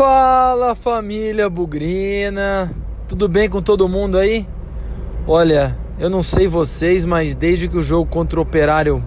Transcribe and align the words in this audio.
Fala 0.00 0.74
família 0.74 1.50
Bugrina, 1.50 2.74
tudo 3.06 3.28
bem 3.28 3.50
com 3.50 3.60
todo 3.60 3.86
mundo 3.86 4.16
aí? 4.16 4.48
Olha, 5.26 5.76
eu 5.98 6.08
não 6.08 6.22
sei 6.22 6.48
vocês, 6.48 7.04
mas 7.04 7.34
desde 7.34 7.68
que 7.68 7.76
o 7.76 7.82
jogo 7.82 8.08
contra 8.10 8.38
o 8.38 8.42
Operário 8.42 9.04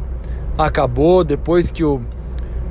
acabou, 0.56 1.24
depois 1.24 1.72
que 1.72 1.84
o, 1.84 2.00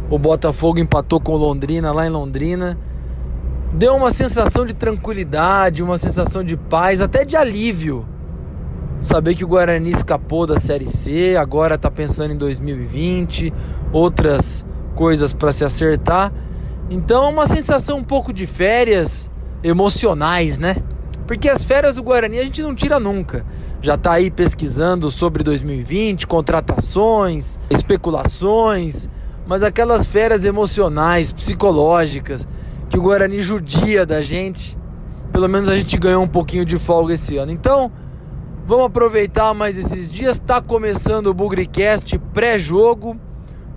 o 0.09 0.21
Botafogo 0.21 0.79
empatou 0.79 1.21
com 1.21 1.33
o 1.33 1.37
Londrina 1.37 1.91
lá 1.91 2.07
em 2.07 2.11
Londrina, 2.11 2.79
deu 3.73 3.97
uma 3.97 4.13
sensação 4.13 4.65
de 4.65 4.73
tranquilidade, 4.73 5.83
uma 5.83 5.99
sensação 5.99 6.45
de 6.45 6.57
paz, 6.57 7.01
até 7.01 7.25
de 7.25 7.35
alívio. 7.35 8.07
Saber 9.01 9.35
que 9.35 9.45
o 9.45 9.49
Guarani 9.49 9.91
escapou 9.91 10.47
da 10.47 10.61
Série 10.61 10.87
C, 10.87 11.37
agora 11.37 11.75
está 11.75 11.91
pensando 11.91 12.33
em 12.33 12.37
2020, 12.37 13.53
outras 13.93 14.65
coisas 14.95 15.35
para 15.35 15.51
se 15.51 15.65
acertar. 15.65 16.33
Então, 16.91 17.25
é 17.27 17.29
uma 17.29 17.47
sensação 17.47 17.99
um 17.99 18.05
pouco 18.05 18.33
de 18.33 18.47
férias 18.47 19.31
emocionais, 19.63 20.59
né? 20.59 20.77
Porque 21.27 21.49
as 21.49 21.65
férias 21.65 21.95
do 21.95 22.03
Guarani 22.03 22.39
a 22.39 22.45
gente 22.45 22.63
não 22.63 22.75
tira 22.75 22.99
nunca. 22.99 23.45
Já 23.81 23.95
está 23.95 24.13
aí 24.13 24.31
pesquisando 24.31 25.11
sobre 25.11 25.43
2020, 25.43 26.27
contratações, 26.27 27.59
especulações, 27.71 29.09
mas 29.47 29.63
aquelas 29.63 30.07
férias 30.07 30.45
emocionais, 30.45 31.33
psicológicas, 31.33 32.47
que 32.89 32.99
o 32.99 33.03
Guarani 33.03 33.41
judia 33.41 34.05
da 34.05 34.21
gente. 34.21 34.77
Pelo 35.33 35.49
menos 35.49 35.69
a 35.69 35.77
gente 35.77 35.97
ganhou 35.97 36.23
um 36.23 36.29
pouquinho 36.29 36.65
de 36.65 36.79
folga 36.79 37.15
esse 37.15 37.39
ano. 37.39 37.51
Então, 37.51 37.91
vamos 38.67 38.87
aproveitar 38.87 39.55
mais 39.55 39.79
esses 39.79 40.13
dias. 40.13 40.37
Está 40.37 40.61
começando 40.61 41.29
o 41.29 41.35
Bugricast 41.35 42.19
pré-jogo. 42.35 43.17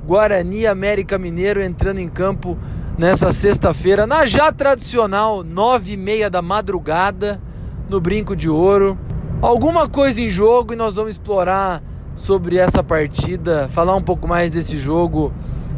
Guarani 0.06 0.68
América 0.68 1.18
Mineiro 1.18 1.64
entrando 1.64 2.00
em 2.00 2.08
campo 2.08 2.58
nessa 2.98 3.32
sexta-feira, 3.32 4.08
na 4.08 4.26
já 4.26 4.52
tradicional 4.52 5.44
nove 5.44 5.94
e 5.94 5.98
meia 5.98 6.30
da 6.30 6.42
madrugada, 6.42 7.42
no 7.90 8.00
Brinco 8.00 8.36
de 8.36 8.50
Ouro. 8.50 8.98
Alguma 9.42 9.88
coisa 9.88 10.22
em 10.22 10.30
jogo 10.30 10.74
e 10.74 10.76
nós 10.76 10.96
vamos 10.96 11.12
explorar 11.12 11.84
sobre 12.16 12.58
essa 12.58 12.82
partida, 12.82 13.68
falar 13.70 13.96
um 13.96 14.02
pouco 14.02 14.28
mais 14.28 14.50
desse 14.50 14.78
jogo 14.78 15.34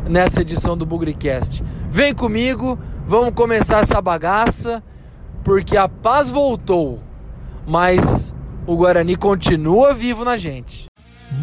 nessa 0.08 0.42
edição 0.42 0.78
do 0.78 0.86
Bugricast. 0.86 1.64
Vem 1.90 2.14
comigo, 2.14 2.78
vamos 3.06 3.34
começar 3.34 3.82
essa 3.82 4.00
bagaça, 4.00 4.84
porque 5.44 5.76
a 5.76 5.90
paz 5.90 6.30
voltou, 6.30 7.00
mas 7.66 8.34
o 8.68 8.76
Guarani 8.76 9.16
continua 9.16 9.94
vivo 9.94 10.24
na 10.24 10.38
gente. 10.38 10.86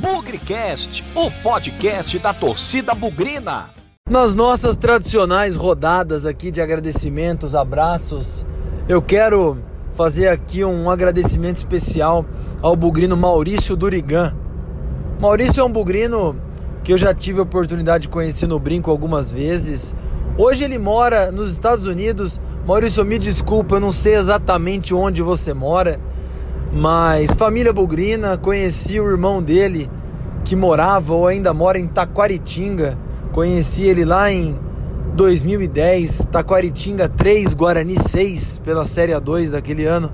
Bugricast, 0.01 1.05
o 1.15 1.31
podcast 1.43 2.19
da 2.19 2.33
torcida 2.33 2.95
bugrina. 2.95 3.84
Nas 4.11 4.35
nossas 4.35 4.77
tradicionais 4.77 5.57
rodadas 5.57 6.27
aqui 6.27 6.51
de 6.51 6.61
agradecimentos, 6.61 7.55
abraços, 7.55 8.45
eu 8.87 9.01
quero 9.01 9.57
fazer 9.95 10.29
aqui 10.29 10.63
um 10.63 10.91
agradecimento 10.91 11.57
especial 11.57 12.27
ao 12.61 12.77
bugrino 12.77 13.17
Maurício 13.17 13.75
Durigan. 13.75 14.37
Maurício 15.19 15.63
é 15.63 15.65
um 15.65 15.73
bugrino 15.73 16.37
que 16.83 16.93
eu 16.93 16.99
já 16.99 17.15
tive 17.15 17.39
a 17.39 17.45
oportunidade 17.45 18.03
de 18.03 18.09
conhecer 18.11 18.47
no 18.47 18.59
brinco 18.59 18.91
algumas 18.91 19.31
vezes. 19.31 19.95
Hoje 20.37 20.65
ele 20.65 20.79
mora 20.79 21.33
nos 21.33 21.51
Estados 21.51 21.87
Unidos. 21.87 22.39
Maurício, 22.67 23.03
me 23.07 23.19
desculpa, 23.19 23.77
eu 23.77 23.81
não 23.81 23.91
sei 23.91 24.17
exatamente 24.17 24.93
onde 24.93 25.23
você 25.23 25.55
mora, 25.55 25.99
mas 26.71 27.31
família 27.31 27.73
bugrina, 27.73 28.37
conheci 28.37 29.01
o 29.01 29.11
irmão 29.11 29.43
dele 29.43 29.91
que 30.45 30.55
morava 30.55 31.15
ou 31.15 31.27
ainda 31.27 31.55
mora 31.55 31.79
em 31.79 31.87
Taquaritinga 31.87 33.03
Conheci 33.35 33.83
ele 33.83 34.05
lá 34.05 34.31
em 34.31 34.57
2010, 35.17 36.29
Taquaritinga 36.31 37.09
3, 37.09 37.53
Guarani 37.53 37.97
6, 38.01 38.61
pela 38.65 38.85
Série 38.85 39.11
A2 39.11 39.51
daquele 39.51 39.85
ano. 39.85 40.09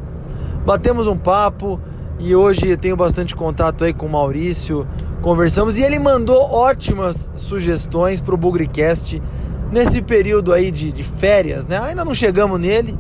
Batemos 0.65 1.07
um 1.07 1.19
papo 1.19 1.79
e 2.19 2.35
hoje 2.35 2.75
tenho 2.79 2.97
bastante 2.97 3.37
contato 3.37 3.85
aí 3.85 3.93
com 3.93 4.07
o 4.07 4.09
Maurício. 4.09 4.89
Conversamos 5.21 5.77
e 5.77 5.83
ele 5.83 5.99
mandou 5.99 6.51
ótimas 6.51 7.29
sugestões 7.37 8.23
para 8.23 8.35
o 8.35 8.39
Bugricast 8.39 9.23
nesse 9.71 10.01
período 10.01 10.51
aí 10.51 10.71
de, 10.71 10.91
de 10.91 11.03
férias, 11.03 11.67
né? 11.67 11.79
Ainda 11.79 12.07
não 12.07 12.15
chegamos 12.15 12.59
nele, 12.59 12.99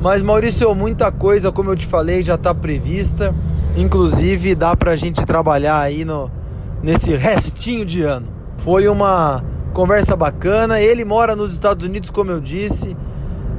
mas 0.00 0.22
Maurício, 0.22 0.72
muita 0.72 1.10
coisa, 1.10 1.50
como 1.50 1.70
eu 1.70 1.76
te 1.76 1.84
falei, 1.84 2.22
já 2.22 2.36
está 2.36 2.54
prevista. 2.54 3.34
Inclusive 3.76 4.54
dá 4.54 4.76
para 4.76 4.92
a 4.92 4.96
gente 4.96 5.26
trabalhar 5.26 5.80
aí 5.80 6.04
no, 6.04 6.30
nesse 6.80 7.16
restinho 7.16 7.84
de 7.84 8.02
ano. 8.02 8.38
Foi 8.58 8.86
uma 8.86 9.42
conversa 9.78 10.16
bacana. 10.16 10.80
Ele 10.80 11.04
mora 11.04 11.36
nos 11.36 11.54
Estados 11.54 11.86
Unidos, 11.86 12.10
como 12.10 12.32
eu 12.32 12.40
disse, 12.40 12.96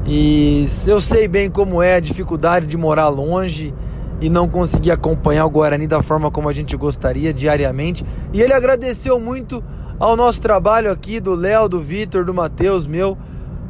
e 0.05 0.65
eu 0.85 0.99
sei 0.99 1.29
bem 1.29 1.49
como 1.49 1.81
é 1.81 1.95
a 1.95 1.99
dificuldade 2.01 2.65
de 2.65 2.75
morar 2.75 3.07
longe 3.07 3.73
e 4.19 4.29
não 4.29 4.49
conseguir 4.49 4.91
acompanhar 4.91 5.45
o 5.45 5.49
Guarani 5.49 5.87
da 5.87 6.03
forma 6.03 6.29
como 6.29 6.49
a 6.49 6.53
gente 6.53 6.75
gostaria 6.75 7.33
diariamente. 7.33 8.05
E 8.33 8.41
ele 8.41 8.51
agradeceu 8.51 9.17
muito 9.17 9.63
ao 9.97 10.17
nosso 10.17 10.41
trabalho 10.41 10.91
aqui 10.91 11.21
do 11.21 11.33
Léo, 11.33 11.69
do 11.69 11.79
Vitor, 11.79 12.25
do 12.25 12.33
Matheus, 12.33 12.85
meu, 12.85 13.17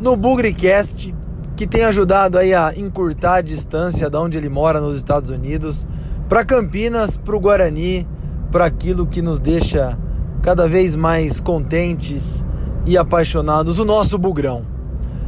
no 0.02 0.16
Bugricast, 0.16 1.14
que 1.56 1.68
tem 1.68 1.84
ajudado 1.84 2.36
aí 2.40 2.52
a 2.52 2.74
encurtar 2.76 3.36
a 3.36 3.42
distância 3.42 4.10
da 4.10 4.20
onde 4.20 4.40
ele 4.40 4.50
mora 4.50 4.82
nos 4.82 4.98
Estados 4.98 5.30
Unidos 5.30 5.86
para 6.28 6.44
Campinas, 6.44 7.16
para 7.16 7.36
o 7.36 7.40
Guarani, 7.40 8.08
para 8.52 8.66
aquilo 8.66 9.06
que 9.06 9.22
nos 9.22 9.40
deixa 9.40 9.96
cada 10.42 10.68
vez 10.68 10.96
mais 10.96 11.40
contentes 11.40 12.46
e 12.86 12.98
apaixonados, 12.98 13.80
o 13.80 13.86
nosso 13.86 14.18
Bugrão. 14.18 14.66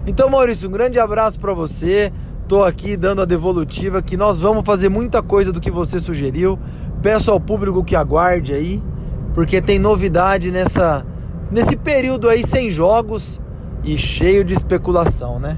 Então, 0.08 0.30
Maurício, 0.30 0.68
um 0.68 0.72
grande 0.72 1.00
abraço 1.00 1.40
para 1.40 1.54
você. 1.54 2.12
Tô 2.48 2.64
aqui 2.64 2.98
dando 2.98 3.22
a 3.22 3.26
devolutiva 3.26 4.02
que 4.02 4.18
nós 4.18 4.42
vamos 4.42 4.66
fazer 4.66 4.90
muita 4.90 5.22
coisa 5.22 5.52
do 5.52 5.60
que 5.60 5.70
você 5.70 6.00
sugeriu. 6.00 6.58
Peço 7.02 7.32
ao 7.32 7.40
público 7.40 7.84
que 7.84 7.96
aguarde 7.96 8.54
aí, 8.54 8.82
porque 9.34 9.62
tem 9.62 9.80
novidade 9.80 10.52
nessa 10.52 11.06
nesse 11.52 11.76
período 11.76 12.30
aí 12.30 12.46
sem 12.46 12.72
jogos 12.72 13.42
e 13.84 13.98
cheio 13.98 14.44
de 14.44 14.54
especulação, 14.54 15.40
né? 15.40 15.58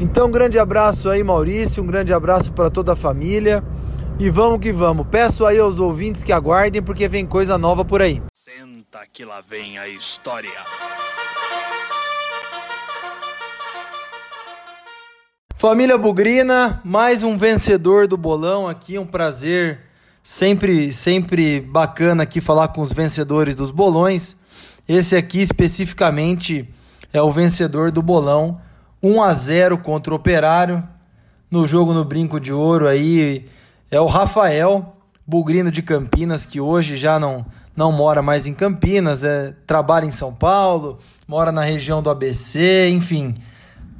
Então, 0.00 0.26
um 0.26 0.30
grande 0.30 0.58
abraço 0.58 1.08
aí, 1.08 1.22
Maurício, 1.22 1.82
um 1.82 1.86
grande 1.86 2.12
abraço 2.12 2.52
para 2.52 2.70
toda 2.70 2.92
a 2.92 2.96
família. 2.96 3.62
E 4.18 4.30
vamos 4.30 4.60
que 4.60 4.72
vamos. 4.72 5.06
Peço 5.10 5.44
aí 5.44 5.58
aos 5.58 5.78
ouvintes 5.78 6.24
que 6.24 6.32
aguardem 6.32 6.82
porque 6.82 7.06
vem 7.06 7.26
coisa 7.26 7.58
nova 7.58 7.84
por 7.84 8.00
aí. 8.00 8.22
Senta 8.96 9.06
que 9.12 9.24
lá 9.24 9.42
vem 9.42 9.78
a 9.78 9.86
história. 9.88 10.50
Família 15.56 15.98
Bugrina, 15.98 16.80
mais 16.82 17.22
um 17.22 17.36
vencedor 17.36 18.06
do 18.06 18.16
bolão 18.16 18.66
aqui, 18.66 18.98
um 18.98 19.04
prazer 19.04 19.80
sempre 20.22 20.92
sempre 20.94 21.60
bacana 21.60 22.22
aqui 22.22 22.40
falar 22.40 22.68
com 22.68 22.80
os 22.80 22.92
vencedores 22.92 23.54
dos 23.54 23.70
bolões. 23.70 24.34
Esse 24.88 25.14
aqui 25.14 25.40
especificamente 25.40 26.66
é 27.12 27.20
o 27.20 27.32
vencedor 27.32 27.90
do 27.90 28.00
bolão 28.00 28.60
1 29.02 29.22
a 29.22 29.32
0 29.32 29.78
contra 29.78 30.12
o 30.12 30.16
Operário 30.16 30.82
no 31.50 31.66
jogo 31.66 31.92
no 31.92 32.04
Brinco 32.04 32.40
de 32.40 32.52
Ouro 32.52 32.86
aí 32.86 33.46
é 33.90 34.00
o 34.00 34.06
Rafael 34.06 34.96
Bugrino 35.26 35.70
de 35.70 35.82
Campinas 35.82 36.46
que 36.46 36.60
hoje 36.60 36.96
já 36.96 37.18
não 37.18 37.44
não 37.76 37.92
mora 37.92 38.22
mais 38.22 38.46
em 38.46 38.54
Campinas, 38.54 39.22
é, 39.22 39.54
trabalha 39.66 40.06
em 40.06 40.10
São 40.10 40.32
Paulo, 40.32 40.98
mora 41.28 41.52
na 41.52 41.62
região 41.62 42.02
do 42.02 42.08
ABC, 42.08 42.88
enfim, 42.88 43.34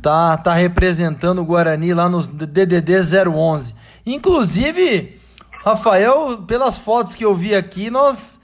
tá, 0.00 0.36
tá 0.36 0.54
representando 0.54 1.40
o 1.40 1.44
Guarani 1.44 1.92
lá 1.92 2.08
nos 2.08 2.26
DDD 2.26 2.94
011. 3.28 3.74
Inclusive, 4.06 5.20
Rafael, 5.64 6.38
pelas 6.46 6.78
fotos 6.78 7.14
que 7.14 7.24
eu 7.24 7.34
vi 7.34 7.54
aqui, 7.54 7.90
nós 7.90 8.40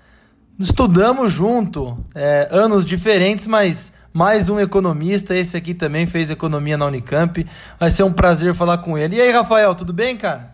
estudamos 0.58 1.32
junto, 1.32 1.96
é, 2.14 2.48
anos 2.50 2.84
diferentes, 2.84 3.46
mas 3.46 3.92
mais 4.12 4.50
um 4.50 4.60
economista, 4.60 5.34
esse 5.34 5.56
aqui 5.56 5.72
também 5.72 6.06
fez 6.06 6.30
economia 6.30 6.76
na 6.76 6.84
Unicamp. 6.84 7.46
Vai 7.80 7.90
ser 7.90 8.02
um 8.02 8.12
prazer 8.12 8.54
falar 8.54 8.78
com 8.78 8.98
ele. 8.98 9.16
E 9.16 9.20
aí, 9.22 9.30
Rafael, 9.30 9.74
tudo 9.74 9.92
bem, 9.92 10.16
cara? 10.16 10.50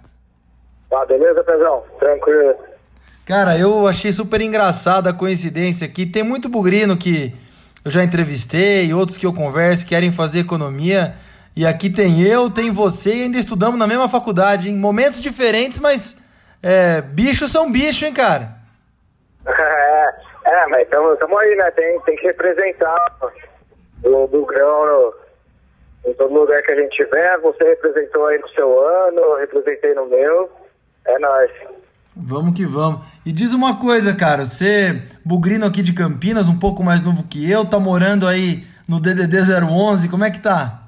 Tá, 0.89 1.05
beleza, 1.05 1.43
Pezão? 1.43 1.83
Tranquilo. 1.99 2.55
Cara, 3.29 3.59
eu 3.59 3.87
achei 3.87 4.11
super 4.11 4.41
engraçada 4.41 5.11
a 5.11 5.13
coincidência 5.13 5.87
aqui. 5.87 6.07
Tem 6.07 6.23
muito 6.23 6.49
bugrino 6.49 6.97
que 6.97 7.35
eu 7.85 7.91
já 7.91 8.03
entrevistei, 8.03 8.91
outros 8.95 9.19
que 9.19 9.27
eu 9.27 9.35
converso, 9.35 9.87
querem 9.87 10.11
fazer 10.11 10.39
economia. 10.39 11.15
E 11.55 11.67
aqui 11.67 11.91
tem 11.91 12.27
eu, 12.27 12.49
tem 12.49 12.73
você 12.73 13.11
e 13.11 13.23
ainda 13.25 13.37
estudamos 13.37 13.79
na 13.79 13.87
mesma 13.87 14.09
faculdade, 14.09 14.71
em 14.71 14.75
momentos 14.75 15.21
diferentes, 15.21 15.79
mas 15.79 16.17
é, 16.63 17.03
bichos 17.03 17.53
são 17.53 17.71
bichos, 17.71 18.03
hein, 18.03 18.15
cara? 18.15 18.49
É, 20.47 20.63
é 20.63 20.67
mas 20.69 20.85
estamos 20.85 21.39
aí, 21.39 21.55
né? 21.57 21.71
Tem, 21.73 22.01
tem 22.01 22.17
que 22.17 22.27
representar 22.29 22.97
o 24.05 24.27
do 24.27 24.47
grão 24.47 24.87
no, 24.87 26.11
em 26.11 26.15
todo 26.15 26.33
lugar 26.33 26.63
que 26.63 26.73
a 26.73 26.77
gente 26.77 26.97
tiver. 26.97 27.37
Você 27.41 27.63
representou 27.63 28.27
aí 28.27 28.39
no 28.39 28.49
seu 28.49 28.81
ano, 28.81 29.21
eu 29.21 29.37
representei 29.37 29.93
no 29.93 30.07
meu. 30.07 30.51
É 31.05 31.19
nóis. 31.19 31.51
Vamos 32.19 32.55
que 32.55 32.67
vamos. 32.67 33.01
E 33.25 33.33
diz 33.33 33.55
uma 33.55 33.79
coisa, 33.79 34.15
cara, 34.15 34.45
você, 34.45 35.03
bugrino 35.25 35.65
aqui 35.65 35.83
de 35.83 35.93
Campinas, 35.93 36.49
um 36.49 36.59
pouco 36.59 36.83
mais 36.83 37.01
novo 37.01 37.23
que 37.23 37.51
eu, 37.51 37.65
tá 37.65 37.79
morando 37.79 38.27
aí 38.27 38.65
no 38.89 39.01
DDD 39.01 39.37
011, 39.65 40.09
como 40.09 40.25
é 40.25 40.31
que 40.31 40.41
tá? 40.41 40.83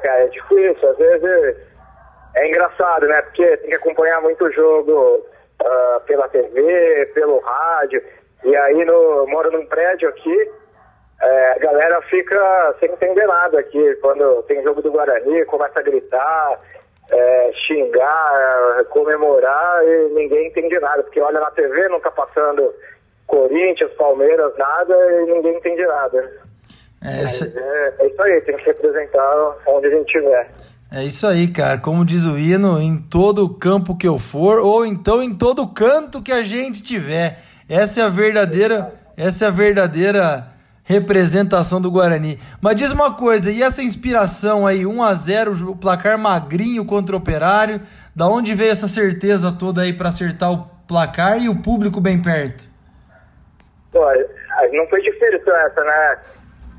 cara, 0.00 0.24
é 0.24 0.28
difícil. 0.28 0.90
Às 0.90 0.96
vezes 0.96 1.56
é 2.34 2.48
engraçado, 2.48 3.06
né? 3.06 3.22
Porque 3.22 3.56
tem 3.58 3.70
que 3.70 3.76
acompanhar 3.76 4.20
muito 4.20 4.50
jogo 4.52 5.26
uh, 5.62 6.00
pela 6.06 6.28
TV, 6.28 7.10
pelo 7.14 7.38
rádio. 7.40 8.02
E 8.44 8.56
aí 8.56 8.84
no, 8.84 8.92
eu 8.92 9.26
moro 9.28 9.50
num 9.52 9.66
prédio 9.66 10.08
aqui, 10.08 10.50
é, 11.22 11.52
a 11.52 11.58
galera 11.58 12.00
fica 12.02 12.74
sem 12.80 12.90
entender 12.90 13.26
nada 13.26 13.60
aqui. 13.60 13.94
Quando 13.96 14.42
tem 14.44 14.62
jogo 14.62 14.80
do 14.80 14.90
Guarani, 14.90 15.44
começa 15.44 15.78
a 15.78 15.82
gritar, 15.82 16.60
é, 17.10 17.52
xingar, 17.66 18.84
comemorar 18.90 19.84
e 19.84 20.14
ninguém 20.14 20.48
entende 20.48 20.78
nada. 20.78 21.02
Porque 21.02 21.20
olha 21.20 21.40
na 21.40 21.50
TV, 21.50 21.88
não 21.88 22.00
tá 22.00 22.10
passando 22.10 22.72
Corinthians, 23.26 23.92
Palmeiras, 23.92 24.52
nada 24.56 24.94
e 24.94 25.32
ninguém 25.32 25.56
entende 25.56 25.86
nada. 25.86 26.50
É, 27.02 27.20
é, 27.20 27.94
é 27.98 28.06
isso 28.06 28.22
aí, 28.22 28.40
tem 28.42 28.56
que 28.56 28.64
representar 28.64 29.56
onde 29.66 29.86
a 29.86 29.90
gente 29.90 30.06
estiver. 30.06 30.50
É 30.92 31.04
isso 31.04 31.26
aí, 31.26 31.48
cara. 31.48 31.78
Como 31.78 32.04
diz 32.04 32.26
o 32.26 32.36
hino, 32.36 32.80
em 32.80 32.98
todo 32.98 33.48
campo 33.48 33.96
que 33.96 34.08
eu 34.08 34.18
for, 34.18 34.58
ou 34.58 34.84
então 34.84 35.22
em 35.22 35.32
todo 35.32 35.66
canto 35.68 36.20
que 36.20 36.32
a 36.32 36.42
gente 36.42 36.82
tiver. 36.82 37.38
Essa 37.68 38.00
é 38.00 38.04
a 38.04 38.08
verdadeira, 38.08 38.92
essa 39.16 39.44
é 39.44 39.48
a 39.48 39.52
verdadeira 39.52 40.48
representação 40.90 41.80
do 41.80 41.90
Guarani. 41.90 42.38
Mas 42.60 42.76
diz 42.76 42.90
uma 42.90 43.14
coisa, 43.14 43.50
e 43.50 43.62
essa 43.62 43.82
inspiração 43.82 44.66
aí, 44.66 44.84
1 44.84 45.02
a 45.02 45.14
0, 45.14 45.70
o 45.70 45.76
placar 45.76 46.18
magrinho 46.18 46.84
contra 46.84 47.14
o 47.14 47.18
Operário, 47.18 47.80
da 48.14 48.26
onde 48.26 48.54
veio 48.54 48.72
essa 48.72 48.88
certeza 48.88 49.54
toda 49.56 49.82
aí 49.82 49.92
para 49.92 50.08
acertar 50.08 50.52
o 50.52 50.68
placar 50.86 51.40
e 51.40 51.48
o 51.48 51.62
público 51.62 52.00
bem 52.00 52.20
perto? 52.20 52.68
Pô, 53.92 54.04
não 54.72 54.86
foi 54.88 55.00
difícil 55.02 55.54
essa, 55.54 55.84
né? 55.84 56.18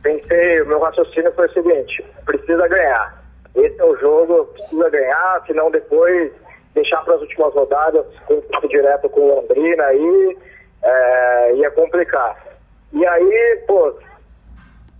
Pensei, 0.03 0.61
o 0.61 0.67
meu 0.67 0.79
raciocínio 0.79 1.31
foi 1.33 1.47
o 1.47 1.53
seguinte, 1.53 2.03
precisa 2.25 2.67
ganhar 2.67 3.21
esse 3.55 3.79
é 3.79 3.85
o 3.85 3.97
jogo, 3.97 4.45
precisa 4.45 4.89
ganhar, 4.89 5.43
senão 5.45 5.69
depois 5.71 6.31
deixar 6.73 7.03
para 7.03 7.15
as 7.15 7.21
últimas 7.21 7.53
rodadas, 7.53 8.05
contato 8.25 8.67
direto 8.69 9.09
com 9.09 9.19
o 9.19 9.35
Londrina 9.35 9.83
aí, 9.83 10.37
é, 10.83 11.55
ia 11.55 11.71
complicar. 11.71 12.50
E 12.93 13.05
aí, 13.05 13.63
pô, 13.67 13.93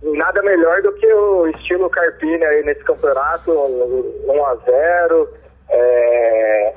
nada 0.02 0.42
melhor 0.42 0.82
do 0.82 0.92
que 0.94 1.12
o 1.12 1.46
estilo 1.48 1.90
Carpini 1.90 2.44
aí 2.44 2.64
nesse 2.64 2.82
campeonato, 2.84 3.52
1 3.52 4.46
a 4.46 4.54
0 4.56 5.28
é, 5.70 6.74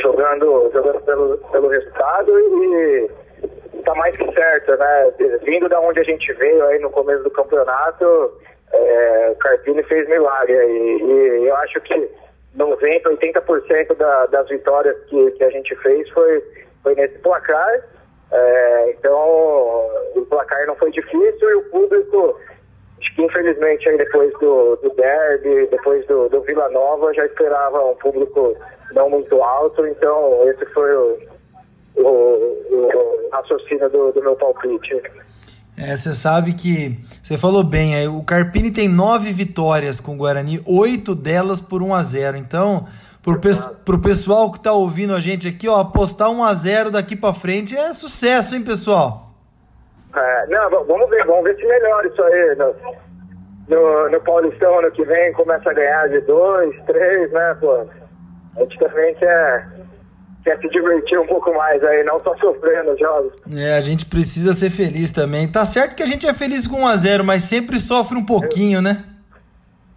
jogando, 0.00 0.70
jogando 0.72 1.00
pelo, 1.02 1.38
pelo 1.38 1.68
resultado 1.68 2.38
e 2.38 3.10
tá 3.84 3.94
mais 3.94 4.16
que 4.16 4.32
certo, 4.32 4.76
né? 4.76 5.12
Vindo 5.42 5.68
da 5.68 5.80
onde 5.80 6.00
a 6.00 6.04
gente 6.04 6.32
veio 6.34 6.64
aí 6.66 6.78
no 6.78 6.90
começo 6.90 7.22
do 7.24 7.30
campeonato, 7.30 8.32
é, 8.72 9.30
o 9.32 9.36
Carpini 9.36 9.82
fez 9.84 10.08
milagre 10.08 10.54
e, 10.54 11.02
e, 11.02 11.48
eu 11.48 11.56
acho 11.56 11.80
que 11.80 12.10
90%, 12.56 13.02
80% 13.04 13.96
da, 13.96 14.26
das 14.26 14.48
vitórias 14.48 14.96
que, 15.04 15.30
que 15.32 15.44
a 15.44 15.50
gente 15.50 15.74
fez 15.76 16.08
foi, 16.10 16.42
foi 16.82 16.94
nesse 16.94 17.18
placar. 17.18 17.82
É, 18.32 18.90
então 18.92 19.18
o 20.16 20.26
placar 20.28 20.66
não 20.66 20.74
foi 20.76 20.90
difícil 20.90 21.50
e 21.50 21.54
o 21.54 21.64
público, 21.64 22.40
infelizmente 23.18 23.88
aí 23.88 23.98
depois 23.98 24.32
do, 24.38 24.76
do 24.76 24.90
derby, 24.94 25.66
depois 25.70 26.06
do, 26.06 26.30
do 26.30 26.40
Vila 26.40 26.70
Nova, 26.70 27.12
já 27.12 27.26
esperava 27.26 27.84
um 27.84 27.94
público 27.96 28.56
não 28.92 29.10
muito 29.10 29.42
alto, 29.42 29.86
então 29.86 30.48
esse 30.48 30.64
foi 30.72 30.94
o, 30.96 31.18
o, 31.96 32.08
o 32.08 33.28
raciocínio 33.32 33.90
do, 33.90 34.12
do 34.12 34.22
meu 34.22 34.36
palpite. 34.36 35.02
É, 35.76 35.96
você 35.96 36.12
sabe 36.12 36.54
que 36.54 36.98
você 37.22 37.36
falou 37.36 37.64
bem, 37.64 37.94
aí, 37.94 38.06
o 38.06 38.22
Carpini 38.22 38.70
tem 38.70 38.88
nove 38.88 39.32
vitórias 39.32 40.00
com 40.00 40.14
o 40.14 40.16
Guarani, 40.16 40.62
oito 40.66 41.14
delas 41.14 41.60
por 41.60 41.82
1 41.82 41.94
a 41.94 42.02
0 42.02 42.36
Então, 42.36 42.86
pro, 43.22 43.38
pe 43.40 43.50
pro 43.84 44.00
pessoal 44.00 44.50
que 44.50 44.60
tá 44.60 44.72
ouvindo 44.72 45.14
a 45.14 45.20
gente 45.20 45.48
aqui, 45.48 45.68
ó, 45.68 45.80
apostar 45.80 46.30
1 46.30 46.44
a 46.44 46.54
0 46.54 46.90
daqui 46.90 47.16
para 47.16 47.32
frente 47.32 47.76
é 47.76 47.94
sucesso, 47.94 48.54
hein, 48.54 48.62
pessoal? 48.62 49.30
É, 50.14 50.46
não, 50.48 50.84
vamos 50.84 51.08
ver, 51.08 51.24
vamos 51.24 51.44
ver 51.44 51.56
se 51.56 51.66
melhora 51.66 52.06
isso 52.06 52.22
aí. 52.22 52.56
No, 52.56 52.74
no, 53.68 54.10
no 54.10 54.20
Paulistão 54.20 54.78
ano 54.78 54.90
que 54.90 55.04
vem 55.04 55.32
começa 55.32 55.70
a 55.70 55.72
ganhar 55.72 56.08
de 56.08 56.20
dois, 56.22 56.76
três, 56.84 57.32
né, 57.32 57.56
pô? 57.60 57.86
A 58.56 58.60
gente 58.60 58.78
também 58.78 59.14
quer 59.14 59.72
quer 60.44 60.58
se 60.58 60.68
divertir 60.68 61.18
um 61.18 61.26
pouco 61.26 61.54
mais 61.54 61.82
aí, 61.84 62.02
não 62.04 62.20
só 62.20 62.36
sofrendo 62.36 62.98
jogos. 62.98 63.32
É, 63.54 63.76
a 63.76 63.80
gente 63.80 64.04
precisa 64.04 64.52
ser 64.52 64.70
feliz 64.70 65.10
também. 65.10 65.50
Tá 65.50 65.64
certo 65.64 65.94
que 65.94 66.02
a 66.02 66.06
gente 66.06 66.26
é 66.26 66.34
feliz 66.34 66.66
com 66.66 66.82
1x0, 66.82 67.22
mas 67.22 67.44
sempre 67.44 67.78
sofre 67.78 68.18
um 68.18 68.26
pouquinho, 68.26 68.82
né? 68.82 69.04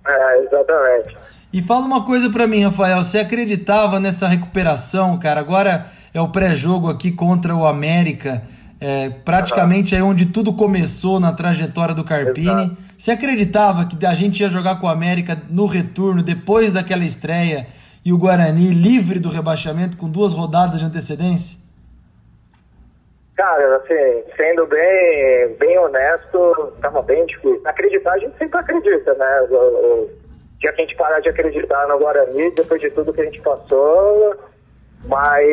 É, 0.08 0.40
exatamente. 0.44 1.18
E 1.56 1.62
fala 1.62 1.86
uma 1.86 2.04
coisa 2.04 2.30
para 2.30 2.46
mim, 2.46 2.66
Rafael, 2.66 3.02
você 3.02 3.20
acreditava 3.20 3.98
nessa 3.98 4.28
recuperação, 4.28 5.18
cara? 5.18 5.40
Agora 5.40 5.86
é 6.14 6.20
o 6.20 6.28
pré-jogo 6.28 6.90
aqui 6.90 7.14
contra 7.14 7.56
o 7.56 7.66
América, 7.66 8.44
é, 8.78 9.10
praticamente 9.24 9.96
é 9.96 10.04
onde 10.04 10.26
tudo 10.26 10.52
começou 10.52 11.18
na 11.18 11.32
trajetória 11.32 11.96
do 11.96 12.04
Carpini. 12.04 12.66
Exato. 12.66 12.78
Você 12.98 13.12
acreditava 13.12 13.86
que 13.86 14.06
a 14.06 14.14
gente 14.14 14.42
ia 14.42 14.50
jogar 14.50 14.82
com 14.82 14.88
o 14.88 14.90
América 14.90 15.42
no 15.50 15.66
retorno, 15.66 16.22
depois 16.22 16.74
daquela 16.74 17.06
estreia, 17.06 17.68
e 18.04 18.12
o 18.12 18.18
Guarani 18.18 18.72
livre 18.72 19.18
do 19.18 19.30
rebaixamento 19.30 19.96
com 19.96 20.10
duas 20.10 20.34
rodadas 20.34 20.82
de 20.82 20.86
antecedência? 20.86 21.58
Cara, 23.38 23.78
assim, 23.78 24.24
sendo 24.36 24.68
bem, 24.68 25.56
bem 25.58 25.80
honesto, 25.80 26.74
estava 26.76 27.02
bem 27.02 27.26
difícil. 27.26 27.62
Acreditar, 27.64 28.12
a 28.12 28.20
gente 28.20 28.38
sempre 28.38 28.60
acredita, 28.60 29.14
né? 29.14 29.48
Dia 30.60 30.74
que 30.74 30.82
a 30.82 30.86
gente 30.86 30.96
parar 30.96 31.20
de 31.20 31.30
acreditar 31.30 31.88
no 31.88 32.00
Guarani, 32.00 32.52
depois 32.52 32.82
de 32.82 32.90
tudo 32.92 33.14
que 33.14 33.22
a 33.22 33.26
gente 33.26 33.42
passou, 33.42 34.36
mas, 35.08 35.48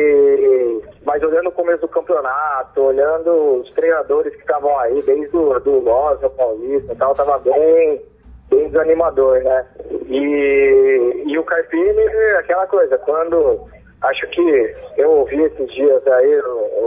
mas 1.05 1.21
olhando 1.21 1.49
o 1.49 1.51
começo 1.51 1.81
do 1.81 1.87
campeonato, 1.87 2.81
olhando 2.81 3.61
os 3.61 3.71
treinadores 3.73 4.33
que 4.33 4.41
estavam 4.41 4.77
aí, 4.79 5.01
desde 5.03 5.35
o 5.35 5.59
do 5.59 5.79
Loz, 5.79 6.21
o 6.23 6.29
Paulista 6.29 6.93
e 6.93 6.95
tal, 6.95 7.13
tava 7.13 7.37
bem, 7.39 8.01
bem 8.49 8.67
desanimador, 8.67 9.43
né? 9.43 9.65
E, 10.07 11.23
e 11.27 11.37
o 11.37 11.43
Carpini, 11.43 12.01
aquela 12.39 12.65
coisa, 12.65 12.97
quando 12.99 13.67
acho 14.01 14.27
que 14.27 14.75
eu 14.97 15.09
ouvi 15.11 15.41
esses 15.43 15.71
dias 15.73 16.05
aí, 16.07 16.41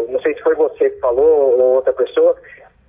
não 0.09 0.21
sei 0.21 0.35
se 0.35 0.43
foi 0.43 0.55
você 0.55 0.91
que 0.91 1.01
falou 1.01 1.59
ou 1.59 1.75
outra 1.77 1.93
pessoa, 1.93 2.37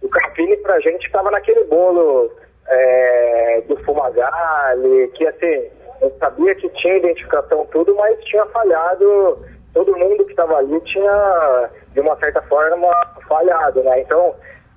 o 0.01 0.09
Carpini 0.09 0.57
pra 0.57 0.79
gente 0.79 1.05
estava 1.05 1.31
naquele 1.31 1.63
bolo 1.65 2.31
é, 2.67 3.61
do 3.67 3.77
Fumagalli, 3.83 5.07
que 5.09 5.27
assim, 5.27 5.69
eu 6.01 6.11
sabia 6.19 6.53
que 6.55 6.69
tinha 6.69 6.97
identificação 6.97 7.65
tudo, 7.71 7.95
mas 7.95 8.23
tinha 8.25 8.45
falhado, 8.47 9.39
todo 9.73 9.97
mundo 9.97 10.25
que 10.25 10.31
estava 10.31 10.57
ali 10.57 10.79
tinha, 10.81 11.69
de 11.93 11.99
uma 11.99 12.15
certa 12.17 12.41
forma, 12.43 12.91
falhado, 13.27 13.81
né? 13.83 14.01
Então, 14.01 14.35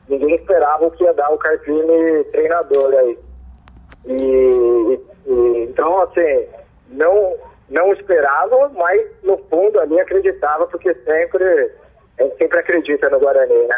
ninguém 0.08 0.34
esperava 0.36 0.86
o 0.86 0.90
que 0.90 1.04
ia 1.04 1.12
dar 1.14 1.30
o 1.30 1.38
Carpini 1.38 2.24
treinador 2.32 2.94
aí. 2.94 3.18
E, 4.06 5.00
e, 5.26 5.66
então, 5.70 6.00
assim, 6.02 6.46
não, 6.88 7.36
não 7.68 7.92
esperava, 7.92 8.70
mas 8.70 9.06
no 9.22 9.36
fundo 9.48 9.78
ali 9.80 10.00
acreditava, 10.00 10.66
porque 10.66 10.94
sempre, 10.94 11.72
a 12.18 12.22
gente 12.22 12.36
sempre 12.36 12.58
acredita 12.58 13.10
no 13.10 13.20
Guarani, 13.20 13.66
né? 13.66 13.76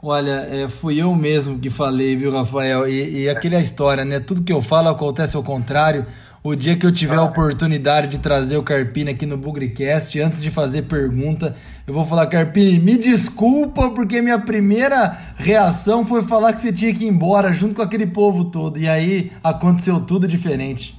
Olha, 0.00 0.46
é, 0.50 0.68
fui 0.68 1.02
eu 1.02 1.12
mesmo 1.12 1.58
que 1.58 1.70
falei, 1.70 2.16
viu, 2.16 2.30
Rafael? 2.30 2.88
E, 2.88 3.24
e 3.24 3.28
aquela 3.28 3.58
história, 3.58 4.04
né? 4.04 4.20
Tudo 4.20 4.44
que 4.44 4.52
eu 4.52 4.62
falo 4.62 4.88
acontece 4.88 5.36
ao 5.36 5.42
contrário. 5.42 6.06
O 6.42 6.54
dia 6.54 6.78
que 6.78 6.86
eu 6.86 6.92
tiver 6.92 7.16
a 7.16 7.24
oportunidade 7.24 8.06
de 8.06 8.20
trazer 8.20 8.56
o 8.56 8.62
Carpini 8.62 9.10
aqui 9.10 9.26
no 9.26 9.36
Bugricast, 9.36 10.20
antes 10.20 10.40
de 10.40 10.52
fazer 10.52 10.82
pergunta, 10.82 11.56
eu 11.84 11.92
vou 11.92 12.04
falar, 12.04 12.28
Carpini, 12.28 12.78
me 12.78 12.96
desculpa, 12.96 13.90
porque 13.90 14.22
minha 14.22 14.38
primeira 14.38 15.18
reação 15.36 16.06
foi 16.06 16.22
falar 16.22 16.52
que 16.52 16.60
você 16.60 16.72
tinha 16.72 16.94
que 16.94 17.04
ir 17.04 17.08
embora 17.08 17.52
junto 17.52 17.74
com 17.74 17.82
aquele 17.82 18.06
povo 18.06 18.52
todo. 18.52 18.78
E 18.78 18.88
aí 18.88 19.32
aconteceu 19.42 20.00
tudo 20.00 20.28
diferente. 20.28 20.96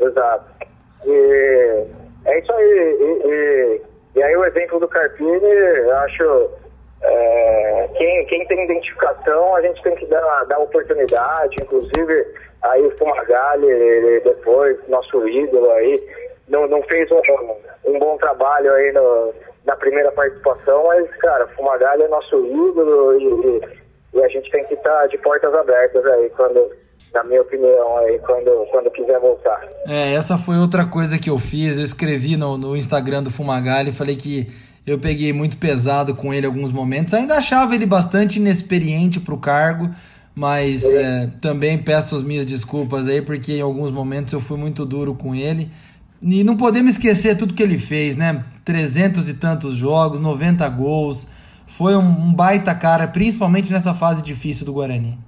Exato. 0.00 0.44
E 1.04 1.86
é 2.24 2.38
isso 2.38 2.52
aí. 2.52 2.96
E, 3.00 3.26
e, 3.26 4.20
e 4.20 4.22
aí 4.22 4.36
o 4.36 4.44
exemplo 4.44 4.78
do 4.78 4.86
Carpini, 4.86 5.30
eu 5.32 5.96
acho. 5.98 6.50
É, 7.02 7.88
quem, 7.96 8.26
quem 8.26 8.46
tem 8.46 8.64
identificação, 8.64 9.54
a 9.54 9.62
gente 9.62 9.82
tem 9.82 9.94
que 9.94 10.06
dar, 10.06 10.44
dar 10.46 10.58
oportunidade, 10.58 11.56
inclusive 11.62 12.26
Aí 12.62 12.84
o 12.84 12.96
Fumagalli, 12.98 14.20
depois, 14.24 14.76
nosso 14.88 15.28
ídolo 15.28 15.70
aí, 15.72 16.02
não, 16.48 16.66
não 16.66 16.82
fez 16.82 17.08
um, 17.12 17.20
um 17.86 17.98
bom 17.98 18.16
trabalho 18.18 18.72
aí 18.72 18.92
no, 18.92 19.32
na 19.64 19.76
primeira 19.76 20.10
participação, 20.10 20.84
mas, 20.86 21.08
cara, 21.16 21.46
Fumagalli 21.48 22.02
é 22.02 22.08
nosso 22.08 22.36
ídolo 22.46 23.14
e, 23.20 24.16
e, 24.16 24.22
a 24.22 24.28
gente 24.28 24.50
tem 24.50 24.64
que 24.64 24.74
estar 24.74 25.02
tá 25.02 25.06
de 25.06 25.18
portas 25.18 25.54
abertas 25.54 26.04
aí 26.04 26.28
quando, 26.30 26.68
na 27.14 27.22
minha 27.22 27.42
opinião, 27.42 27.98
aí, 27.98 28.18
quando, 28.20 28.66
quando 28.72 28.90
quiser 28.90 29.20
voltar. 29.20 29.68
É, 29.86 30.14
essa 30.14 30.36
foi 30.36 30.56
outra 30.56 30.84
coisa 30.84 31.16
que 31.16 31.30
eu 31.30 31.38
fiz. 31.38 31.78
Eu 31.78 31.84
escrevi 31.84 32.36
no, 32.36 32.58
no 32.58 32.76
Instagram 32.76 33.22
do 33.22 33.30
Fumagalli, 33.30 33.92
falei 33.92 34.16
que 34.16 34.48
eu 34.90 34.98
peguei 34.98 35.32
muito 35.32 35.58
pesado 35.58 36.14
com 36.14 36.32
ele 36.32 36.46
em 36.46 36.50
alguns 36.50 36.70
momentos. 36.70 37.14
Ainda 37.14 37.36
achava 37.36 37.74
ele 37.74 37.86
bastante 37.86 38.38
inexperiente 38.38 39.20
para 39.20 39.34
o 39.34 39.38
cargo, 39.38 39.90
mas 40.34 40.84
é, 40.84 41.28
também 41.40 41.78
peço 41.78 42.16
as 42.16 42.22
minhas 42.22 42.46
desculpas 42.46 43.08
aí, 43.08 43.20
porque 43.20 43.54
em 43.54 43.60
alguns 43.60 43.90
momentos 43.90 44.32
eu 44.32 44.40
fui 44.40 44.56
muito 44.56 44.84
duro 44.86 45.14
com 45.14 45.34
ele. 45.34 45.70
E 46.20 46.42
não 46.42 46.56
podemos 46.56 46.92
esquecer 46.92 47.36
tudo 47.36 47.54
que 47.54 47.62
ele 47.62 47.78
fez, 47.78 48.16
né? 48.16 48.44
300 48.64 49.28
e 49.28 49.34
tantos 49.34 49.74
jogos, 49.74 50.18
90 50.18 50.68
gols. 50.70 51.28
Foi 51.66 51.94
um, 51.94 52.00
um 52.00 52.32
baita 52.32 52.74
cara, 52.74 53.06
principalmente 53.06 53.72
nessa 53.72 53.94
fase 53.94 54.22
difícil 54.22 54.66
do 54.66 54.72
Guarani. 54.72 55.18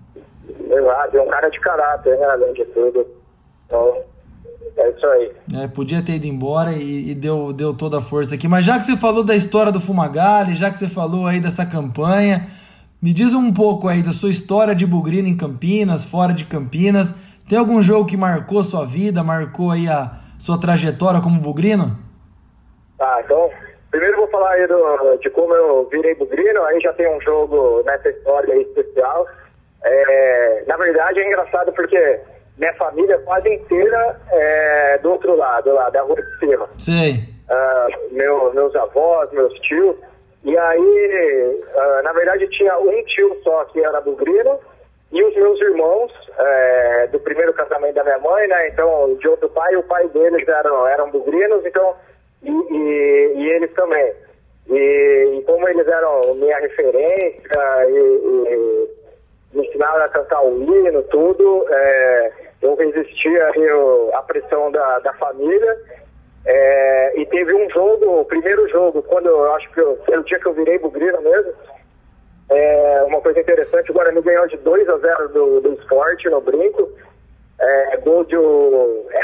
Exato, 0.48 1.16
é 1.16 1.22
um 1.22 1.28
cara 1.28 1.48
de 1.48 1.60
caráter, 1.60 2.18
né? 2.18 2.26
Além 2.26 2.52
de 2.54 2.64
tudo. 2.66 3.06
Então, 3.66 4.02
é 4.76 4.90
isso 4.90 5.06
aí. 5.06 5.32
É, 5.62 5.68
podia 5.68 6.02
ter 6.02 6.12
ido 6.12 6.26
embora 6.26 6.72
e, 6.72 7.10
e, 7.10 7.14
deu, 7.14 7.52
deu 7.52 7.74
toda 7.74 7.98
a 7.98 8.00
força 8.00 8.34
aqui. 8.34 8.48
Mas 8.48 8.64
já 8.64 8.78
que 8.78 8.86
você 8.86 8.96
falou 8.96 9.24
da 9.24 9.34
história 9.34 9.72
do 9.72 9.80
Fumagalli, 9.80 10.54
já 10.54 10.70
que 10.70 10.78
você 10.78 10.88
falou 10.88 11.26
aí 11.26 11.40
dessa 11.40 11.66
campanha, 11.66 12.46
me 13.02 13.12
diz 13.12 13.34
um 13.34 13.52
pouco 13.52 13.88
aí 13.88 14.02
da 14.02 14.12
sua 14.12 14.30
história 14.30 14.74
de 14.74 14.86
Bugrino 14.86 15.28
em 15.28 15.36
Campinas, 15.36 16.04
fora 16.04 16.32
de 16.32 16.44
Campinas. 16.44 17.14
Tem 17.48 17.58
algum 17.58 17.82
jogo 17.82 18.06
que 18.06 18.16
marcou 18.16 18.62
sua 18.62 18.86
vida, 18.86 19.22
marcou 19.22 19.70
aí 19.70 19.88
a 19.88 20.20
sua 20.38 20.58
trajetória 20.60 21.20
como 21.20 21.40
Bugrino? 21.40 21.98
Tá, 22.96 23.20
então, 23.24 23.50
primeiro 23.90 24.18
vou 24.18 24.28
falar 24.28 24.50
aí 24.52 24.66
do, 24.66 25.16
de 25.16 25.30
como 25.30 25.54
eu 25.54 25.88
virei 25.90 26.14
Bugrino, 26.14 26.62
aí 26.64 26.80
já 26.80 26.92
tem 26.92 27.08
um 27.08 27.20
jogo 27.20 27.82
nessa 27.84 28.08
história 28.10 28.54
aí 28.54 28.62
especial. 28.62 29.26
É, 29.82 30.64
na 30.66 30.76
verdade 30.76 31.20
é 31.20 31.26
engraçado 31.26 31.72
porque 31.72 32.20
minha 32.60 32.74
família 32.74 33.18
quase 33.20 33.48
inteira 33.48 34.20
é 34.30 34.98
do 34.98 35.12
outro 35.12 35.34
lado, 35.34 35.72
lá 35.72 35.88
da 35.88 36.02
rua 36.02 36.16
de 36.16 36.38
cima. 36.38 36.68
Sim. 36.78 37.24
Uh, 37.48 38.14
meu, 38.14 38.52
meus 38.52 38.76
avós, 38.76 39.32
meus 39.32 39.52
tios. 39.60 39.96
E 40.44 40.56
aí, 40.56 41.62
uh, 41.74 42.02
na 42.04 42.12
verdade, 42.12 42.46
tinha 42.48 42.78
um 42.78 43.02
tio 43.04 43.34
só 43.42 43.64
que 43.64 43.82
era 43.82 44.00
bugrino 44.02 44.58
e 45.10 45.24
os 45.24 45.34
meus 45.34 45.60
irmãos 45.60 46.12
é, 46.38 47.08
do 47.08 47.18
primeiro 47.18 47.52
casamento 47.52 47.94
da 47.94 48.04
minha 48.04 48.18
mãe, 48.18 48.46
né? 48.46 48.68
Então, 48.68 49.16
de 49.16 49.26
outro 49.26 49.48
pai, 49.48 49.74
o 49.74 49.82
pai 49.82 50.06
deles 50.08 50.46
eram, 50.46 50.86
eram 50.86 51.10
bugrinos, 51.10 51.64
então, 51.66 51.94
e, 52.42 52.50
e, 52.50 53.32
e 53.36 53.50
eles 53.50 53.72
também. 53.72 54.12
E, 54.68 55.38
e, 55.38 55.42
como 55.46 55.68
eles 55.68 55.88
eram 55.88 56.34
minha 56.34 56.58
referência 56.60 57.88
e, 57.88 58.88
me 59.52 59.66
ensinaram 59.66 60.04
a 60.04 60.08
cantar 60.08 60.42
o 60.42 60.62
hino, 60.62 61.02
tudo, 61.04 61.66
é, 61.68 62.32
eu 62.62 62.74
resistia 62.74 63.50
à 64.14 64.22
pressão 64.22 64.70
da, 64.70 64.98
da 65.00 65.12
família. 65.14 65.76
É, 66.44 67.20
e 67.20 67.26
teve 67.26 67.54
um 67.54 67.68
jogo, 67.70 68.20
o 68.20 68.24
primeiro 68.24 68.66
jogo, 68.68 69.02
quando 69.02 69.26
eu 69.28 69.52
acho 69.54 69.70
que 69.72 69.80
eu, 69.80 69.98
o 70.08 70.22
dia 70.24 70.38
que 70.38 70.46
eu 70.46 70.54
virei 70.54 70.78
bugrino 70.78 71.20
mesmo. 71.20 71.52
É, 72.50 73.04
uma 73.06 73.20
coisa 73.20 73.38
interessante, 73.40 73.90
o 73.90 73.94
Guarani 73.94 74.20
ganhou 74.22 74.48
de 74.48 74.56
2 74.56 74.88
a 74.88 74.98
0 74.98 75.28
do, 75.28 75.60
do 75.60 75.72
esporte 75.74 76.28
no 76.28 76.40
brinco. 76.40 76.90
É, 77.60 77.96
gol 77.98 78.24
de 78.24 78.36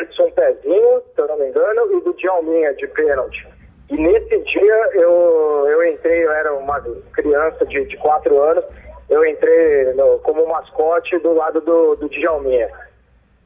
Edson 0.03 0.31
Pezinho, 0.31 1.03
se 1.15 1.21
eu 1.21 1.27
não 1.27 1.39
me 1.39 1.49
engano, 1.49 1.97
e 1.97 2.01
do 2.03 2.13
Djalminha 2.15 2.75
de 2.75 2.87
pênalti. 2.89 3.49
E 3.91 3.97
nesse 3.97 4.39
dia 4.41 4.91
eu, 4.93 5.67
eu 5.69 5.87
entrei, 5.87 6.25
eu 6.25 6.33
era 6.33 6.53
uma 6.55 6.81
criança 7.13 7.65
de, 7.65 7.85
de 7.87 7.97
4 7.97 8.39
anos, 8.39 8.65
eu 9.09 9.25
entrei 9.25 9.95
no, 9.95 10.19
como 10.19 10.47
mascote 10.47 11.19
do 11.19 11.33
lado 11.33 11.61
do, 11.63 11.97
do 11.97 12.09
Djalminha. 12.11 12.69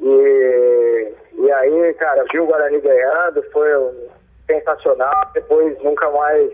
E, 0.00 1.12
e 1.34 1.52
aí, 1.52 1.94
cara, 1.94 2.24
vi 2.32 2.40
o 2.40 2.46
Guarani 2.46 2.80
ganhando, 2.80 3.42
foi 3.52 3.70
sensacional. 4.46 5.30
Depois 5.34 5.80
nunca 5.82 6.10
mais 6.10 6.50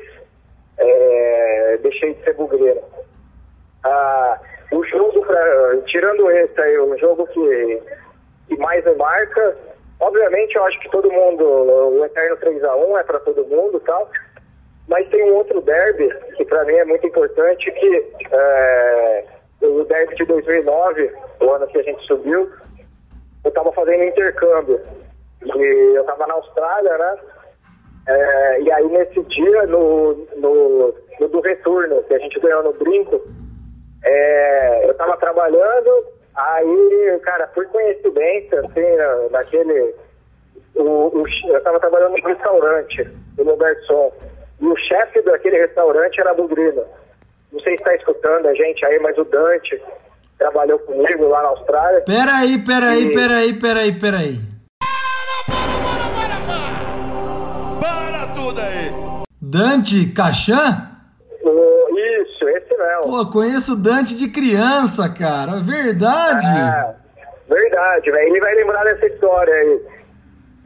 é, 0.79 1.79
deixei 1.83 2.15
de 2.15 2.25
ser 2.25 2.35
bugreiro. 2.35 2.83
Ah, 3.85 4.41
o 4.73 4.85
jogo, 4.85 5.25
pra, 5.25 5.77
tirando 5.87 6.31
esse 6.31 6.61
aí, 6.61 6.79
o 6.79 6.97
jogo 6.99 7.27
que, 7.29 7.83
que 8.49 8.57
mais 8.59 8.85
me 8.85 8.95
marca, 8.95 9.57
obviamente 10.01 10.57
eu 10.57 10.65
acho 10.65 10.81
que 10.81 10.91
todo 10.91 11.11
mundo, 11.11 11.45
o 11.45 12.05
Eterno 12.05 12.37
3x1 12.39 12.99
é 12.99 13.03
para 13.05 13.21
todo 13.21 13.47
mundo 13.47 13.79
e 13.79 13.87
tal. 13.87 14.11
Mas 14.89 15.09
tem 15.09 15.23
um 15.31 15.35
outro 15.35 15.61
derby 15.61 16.09
que 16.37 16.45
para 16.45 16.65
mim 16.65 16.75
é 16.75 16.85
muito 16.85 17.07
importante, 17.07 17.71
que 17.73 18.13
é, 18.31 19.25
o 19.63 19.85
derby 19.85 20.15
de 20.15 20.25
2009, 20.25 21.13
o 21.41 21.51
ano 21.51 21.67
que 21.67 21.79
a 21.79 21.83
gente 21.83 22.05
subiu, 22.07 22.51
eu 23.47 23.51
estava 23.51 23.73
fazendo 23.73 24.03
intercâmbio. 24.03 24.81
E 25.43 25.95
eu 25.95 26.01
estava 26.01 26.27
na 26.27 26.35
Austrália, 26.35 26.99
né? 26.99 27.17
É, 28.09 28.61
e 28.61 28.73
aí 28.73 28.89
nesse 28.89 29.23
dia, 29.23 29.67
no, 29.67 30.15
no, 30.37 30.95
no, 31.21 31.29
do 31.29 31.41
retorno, 31.41 32.03
que 32.05 32.15
a 32.15 32.19
gente 32.19 32.39
ganhou 32.41 32.65
no 32.65 32.73
brinco, 32.73 33.23
é, 34.05 34.87
eu 34.87 34.91
estava 34.91 35.17
trabalhando, 35.17 36.07
aí, 36.35 37.21
cara, 37.23 37.47
por 37.49 37.67
coincidência, 37.67 38.61
assim, 38.61 39.31
naquele. 39.31 39.95
O, 40.75 41.09
o, 41.09 41.25
eu 41.49 41.59
estava 41.59 41.79
trabalhando 41.81 42.17
no 42.17 42.29
restaurante, 42.29 43.09
no 43.39 43.57
garçom. 43.57 44.13
E 44.61 44.67
o 44.67 44.77
chefe 44.77 45.23
daquele 45.23 45.59
restaurante 45.59 46.21
era 46.21 46.35
bugrino. 46.35 46.85
Não 47.53 47.61
sei 47.61 47.77
se 47.77 47.83
está 47.83 47.95
escutando 47.95 48.47
a 48.47 48.55
gente 48.55 48.85
aí, 48.85 48.99
mas 48.99 49.17
o 49.17 49.25
Dante 49.25 49.81
trabalhou 50.39 50.79
comigo 50.81 51.29
lá 51.29 51.43
na 51.43 51.49
Austrália. 51.49 52.03
Peraí, 52.03 52.59
peraí, 52.59 53.07
e... 53.07 53.15
peraí, 53.15 53.53
peraí, 53.55 53.93
peraí. 53.99 54.41
Para, 54.79 55.57
para, 55.57 56.11
para, 56.15 56.39
para, 56.47 56.69
para! 57.81 58.21
Para 58.21 58.35
tudo 58.35 58.61
aí! 58.61 58.93
Dante 59.41 60.13
Cachan? 60.13 60.97
isso, 61.97 62.49
esse 62.49 62.77
mesmo. 62.77 63.03
Pô, 63.03 63.27
conheço 63.31 63.77
Dante 63.77 64.17
de 64.17 64.29
criança, 64.29 65.09
cara. 65.09 65.57
Verdade? 65.57 66.47
É, 66.47 66.95
verdade, 67.49 68.11
velho. 68.11 68.29
Ele 68.29 68.41
vai 68.41 68.55
lembrar 68.55 68.85
dessa 68.85 69.07
história 69.07 69.55
aí. 69.55 69.81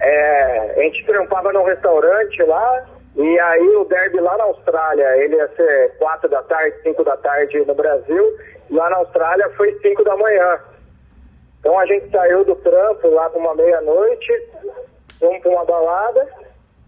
É, 0.00 0.74
a 0.78 0.82
gente 0.82 1.04
trampava 1.04 1.52
num 1.52 1.64
restaurante 1.64 2.42
lá, 2.42 2.84
e 3.16 3.38
aí 3.38 3.76
o 3.76 3.84
derby 3.84 4.18
lá 4.18 4.36
na 4.38 4.44
Austrália, 4.44 5.16
ele 5.18 5.36
ia 5.36 5.48
ser 5.48 5.94
4 5.98 6.28
da 6.28 6.42
tarde, 6.42 6.82
5 6.82 7.04
da 7.04 7.16
tarde 7.18 7.62
no 7.66 7.74
Brasil, 7.74 8.24
lá 8.70 8.90
na 8.90 8.96
Austrália 8.96 9.48
foi 9.56 9.72
5 9.80 10.04
da 10.04 10.16
manhã. 10.16 10.60
Então 11.60 11.78
a 11.78 11.86
gente 11.86 12.10
saiu 12.10 12.44
do 12.44 12.54
trampo 12.56 13.08
lá 13.08 13.28
para 13.28 13.38
uma 13.38 13.54
meia-noite, 13.54 14.32
fomos 15.18 15.42
para 15.42 15.50
uma 15.50 15.64
balada, 15.64 16.28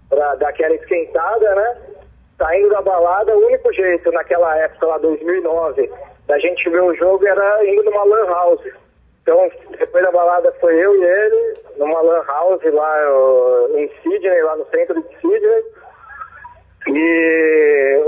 para 0.08 0.34
dar 0.36 0.48
aquela 0.48 0.74
esquentada, 0.74 1.54
né? 1.54 1.76
Saindo 2.38 2.70
da 2.70 2.80
balada, 2.80 3.36
o 3.36 3.46
único 3.46 3.72
jeito 3.72 4.10
naquela 4.12 4.56
época, 4.58 4.86
lá 4.86 4.98
2009, 4.98 5.92
da 6.26 6.38
gente 6.38 6.68
ver 6.70 6.82
o 6.82 6.94
jogo 6.94 7.26
era 7.26 7.66
indo 7.66 7.84
numa 7.84 8.04
lan 8.04 8.26
house. 8.26 8.72
Então, 9.22 9.50
depois 9.78 10.04
da 10.04 10.10
balada 10.10 10.52
foi 10.60 10.74
eu 10.74 10.96
e 10.96 11.04
ele, 11.04 11.54
numa 11.76 12.00
lan 12.00 12.24
house 12.24 12.64
lá 12.64 12.98
em 13.76 13.88
Sydney, 14.02 14.42
lá 14.42 14.56
no 14.56 14.66
centro 14.66 15.00
de 15.00 15.20
Sydney. 15.20 15.64
E 16.88 18.00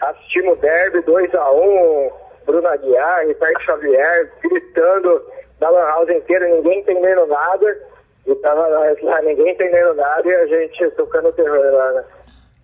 assistimos 0.00 0.56
o 0.56 0.60
derby 0.60 1.00
2x1, 1.00 2.12
Bruno 2.46 2.66
Aguiar, 2.68 3.26
Ricardo 3.26 3.60
Xavier, 3.64 4.32
gritando 4.42 5.22
da 5.60 5.68
Lan 5.68 5.86
House 5.86 6.10
inteira, 6.10 6.48
ninguém 6.48 6.80
entendendo 6.80 7.26
nada. 7.26 7.78
E 8.26 8.34
tava 8.36 8.66
lá, 8.66 9.22
ninguém 9.22 9.52
entendendo 9.52 9.94
nada 9.94 10.28
e 10.28 10.34
a 10.34 10.46
gente 10.46 10.90
tocando 10.96 11.32
terror 11.32 11.72
lá, 11.72 11.92
né? 11.92 12.04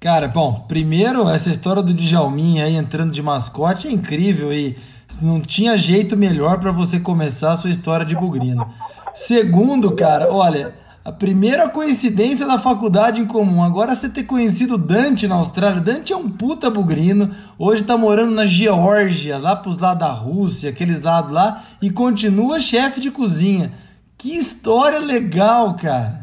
Cara, 0.00 0.26
bom, 0.26 0.64
primeiro, 0.66 1.28
essa 1.28 1.48
história 1.48 1.80
do 1.80 1.94
Djalminha 1.94 2.64
aí 2.64 2.74
entrando 2.74 3.12
de 3.12 3.22
mascote 3.22 3.86
é 3.86 3.90
incrível 3.92 4.52
e 4.52 4.76
não 5.20 5.40
tinha 5.40 5.76
jeito 5.76 6.16
melhor 6.16 6.58
para 6.58 6.72
você 6.72 6.98
começar 6.98 7.52
a 7.52 7.56
sua 7.56 7.70
história 7.70 8.04
de 8.04 8.16
bugrino. 8.16 8.66
Segundo, 9.14 9.94
cara, 9.94 10.32
olha, 10.32 10.72
a 11.04 11.10
primeira 11.10 11.68
coincidência 11.68 12.46
da 12.46 12.58
faculdade 12.58 13.20
em 13.20 13.26
comum. 13.26 13.62
Agora 13.62 13.94
você 13.94 14.08
ter 14.08 14.22
conhecido 14.22 14.78
Dante 14.78 15.26
na 15.26 15.34
Austrália. 15.34 15.80
Dante 15.80 16.12
é 16.12 16.16
um 16.16 16.30
puta 16.30 16.70
bugrino. 16.70 17.34
Hoje 17.58 17.82
tá 17.82 17.96
morando 17.96 18.32
na 18.32 18.46
Geórgia, 18.46 19.36
lá 19.36 19.56
pros 19.56 19.78
lados 19.78 19.98
da 19.98 20.12
Rússia, 20.12 20.70
aqueles 20.70 21.00
lados 21.00 21.32
lá, 21.32 21.64
e 21.82 21.90
continua 21.90 22.60
chefe 22.60 23.00
de 23.00 23.10
cozinha. 23.10 23.72
Que 24.16 24.36
história 24.36 25.00
legal, 25.00 25.76
cara. 25.76 26.22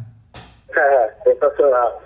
É, 0.74 1.14
sensacional. 1.26 2.02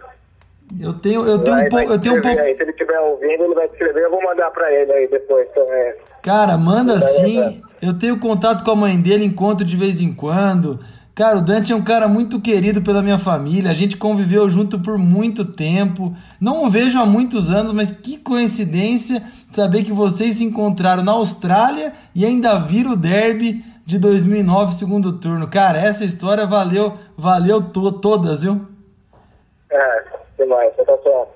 Eu 0.79 0.93
tenho, 0.93 1.27
eu 1.27 1.43
tenho 1.43 1.57
um 1.57 1.69
pouco. 1.69 1.91
Eu 1.93 2.01
tenho 2.01 2.17
um 2.17 2.21
pouco. 2.21 2.39
Aí, 2.39 2.55
se 2.55 2.63
ele 2.63 2.71
estiver 2.71 2.99
ouvindo, 2.99 3.43
ele 3.43 3.53
vai 3.53 3.65
escrever, 3.67 4.03
eu 4.03 4.09
vou 4.09 4.23
mandar 4.23 4.49
pra 4.49 4.71
ele 4.73 4.91
aí 4.91 5.07
depois 5.07 5.47
também. 5.53 5.93
Cara, 6.23 6.57
manda 6.57 6.99
sim. 6.99 7.61
Eu 7.79 7.93
tenho 7.93 8.19
contato 8.19 8.63
com 8.63 8.71
a 8.71 8.75
mãe 8.75 8.99
dele, 8.99 9.25
encontro 9.25 9.63
de 9.63 9.77
vez 9.77 10.01
em 10.01 10.11
quando. 10.11 10.79
Cara, 11.15 11.37
o 11.37 11.41
Dante 11.41 11.71
é 11.71 11.75
um 11.75 11.83
cara 11.83 12.07
muito 12.07 12.41
querido 12.41 12.81
pela 12.81 13.03
minha 13.03 13.19
família. 13.19 13.69
A 13.69 13.73
gente 13.73 13.95
conviveu 13.97 14.49
junto 14.49 14.79
por 14.79 14.97
muito 14.97 15.45
tempo. 15.45 16.15
Não 16.41 16.65
o 16.65 16.69
vejo 16.71 16.99
há 16.99 17.05
muitos 17.05 17.51
anos, 17.51 17.71
mas 17.71 17.91
que 17.91 18.17
coincidência 18.17 19.21
saber 19.51 19.83
que 19.83 19.91
vocês 19.91 20.37
se 20.37 20.43
encontraram 20.43 21.03
na 21.03 21.11
Austrália 21.11 21.93
e 22.15 22.25
ainda 22.25 22.57
viram 22.57 22.93
o 22.93 22.97
derby 22.97 23.63
de 23.85 23.99
2009, 23.99 24.73
segundo 24.73 25.13
turno. 25.13 25.47
Cara, 25.47 25.77
essa 25.77 26.03
história 26.03 26.47
valeu, 26.47 26.97
valeu 27.15 27.61
to 27.61 27.91
todas, 27.91 28.41
viu? 28.41 28.65
É, 29.69 30.03
demais, 30.35 30.75
sensacional. 30.75 31.35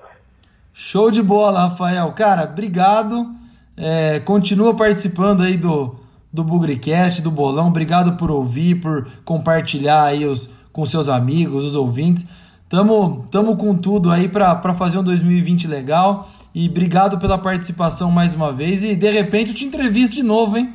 Show 0.74 1.08
de 1.08 1.22
bola, 1.22 1.68
Rafael. 1.68 2.12
Cara, 2.14 2.42
obrigado. 2.44 3.32
É, 3.76 4.18
continua 4.20 4.74
participando 4.74 5.44
aí 5.44 5.56
do, 5.56 5.94
do 6.32 6.44
Bugricast, 6.44 7.22
do 7.22 7.30
Bolão. 7.30 7.68
Obrigado 7.68 8.16
por 8.16 8.30
ouvir, 8.30 8.80
por 8.80 9.06
compartilhar 9.24 10.04
aí 10.04 10.24
os, 10.24 10.48
com 10.72 10.84
seus 10.84 11.08
amigos, 11.08 11.64
os 11.64 11.74
ouvintes. 11.74 12.26
Tamo, 12.68 13.26
tamo 13.32 13.56
com 13.56 13.74
tudo 13.74 14.10
aí 14.10 14.28
para 14.28 14.74
fazer 14.74 14.98
um 14.98 15.04
2020 15.04 15.66
legal. 15.66 16.28
E 16.54 16.68
obrigado 16.68 17.18
pela 17.18 17.38
participação 17.38 18.10
mais 18.10 18.34
uma 18.34 18.52
vez. 18.52 18.84
E 18.84 18.94
de 18.94 19.10
repente 19.10 19.50
eu 19.50 19.56
te 19.56 19.64
entrevisto 19.64 20.14
de 20.14 20.22
novo, 20.22 20.58
hein? 20.58 20.74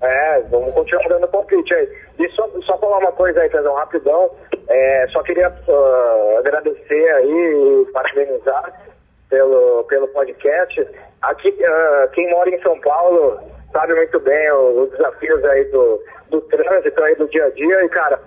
É, 0.00 0.40
vamos 0.50 0.74
continuar 0.74 1.08
dando 1.08 1.28
palpite 1.28 1.72
aí. 1.74 1.88
E 2.18 2.28
só, 2.30 2.48
só 2.66 2.76
falar 2.78 2.98
uma 2.98 3.12
coisa 3.12 3.40
aí, 3.40 3.48
Pedrão, 3.48 3.74
rapidão. 3.74 4.30
É, 4.68 5.06
só 5.12 5.22
queria 5.22 5.48
uh, 5.48 6.38
agradecer 6.38 7.10
aí 7.14 7.30
e 7.30 7.92
parabenizar 7.92 8.82
pelo, 9.28 9.84
pelo 9.84 10.08
podcast. 10.08 10.88
Aqui, 11.22 11.48
uh, 11.48 12.10
quem 12.12 12.30
mora 12.30 12.50
em 12.50 12.60
São 12.62 12.78
Paulo 12.80 13.38
sabe 13.72 13.94
muito 13.94 14.20
bem 14.20 14.52
os, 14.52 14.90
desafios 14.90 15.44
aí 15.44 15.64
do, 15.64 16.02
do 16.30 16.40
trânsito 16.42 17.02
aí 17.02 17.14
do 17.16 17.28
dia 17.28 17.46
a 17.46 17.50
dia. 17.50 17.84
E, 17.84 17.88
cara, 17.88 18.20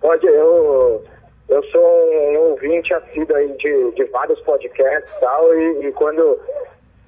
pode, 0.00 0.26
eu, 0.26 1.02
eu 1.48 1.62
sou 1.64 2.12
um 2.12 2.38
ouvinte 2.50 2.94
assíduo 2.94 3.36
aí 3.36 3.52
de, 3.56 3.90
de 3.92 4.04
vários 4.04 4.40
podcasts 4.40 5.10
e 5.16 5.20
tal. 5.20 5.54
E, 5.54 5.92
quando 5.92 6.40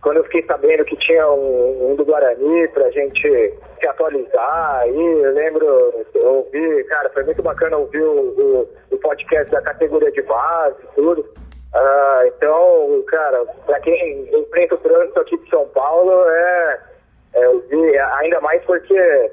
quando 0.02 0.18
eu 0.18 0.24
fiquei 0.24 0.44
sabendo 0.44 0.84
que 0.84 0.94
tinha 0.98 1.28
um, 1.28 1.90
um 1.90 1.96
do 1.96 2.04
Guarani 2.04 2.68
pra 2.68 2.88
gente 2.90 3.28
se 3.80 3.86
atualizar, 3.88 4.78
aí 4.82 4.96
eu 4.96 5.32
lembro, 5.32 5.66
eu 6.14 6.34
ouvi, 6.34 6.84
cara, 6.84 7.10
foi 7.10 7.24
muito 7.24 7.42
bacana 7.42 7.76
ouvir 7.76 8.02
o, 8.02 8.12
o, 8.12 8.68
o 8.92 8.98
podcast 8.98 9.50
da 9.50 9.60
categoria 9.62 10.12
de 10.12 10.22
base 10.22 10.76
tudo. 10.94 11.28
Ah, 11.74 12.22
então, 12.26 13.04
cara, 13.08 13.44
pra 13.66 13.80
quem 13.80 14.28
enfrenta 14.32 14.76
o 14.76 14.78
trânsito 14.78 15.20
aqui 15.20 15.36
de 15.38 15.50
São 15.50 15.66
Paulo, 15.68 16.12
é, 16.28 16.80
é 17.36 17.48
ouvir, 17.48 17.98
ainda 17.98 18.40
mais 18.40 18.62
porque 18.64 19.30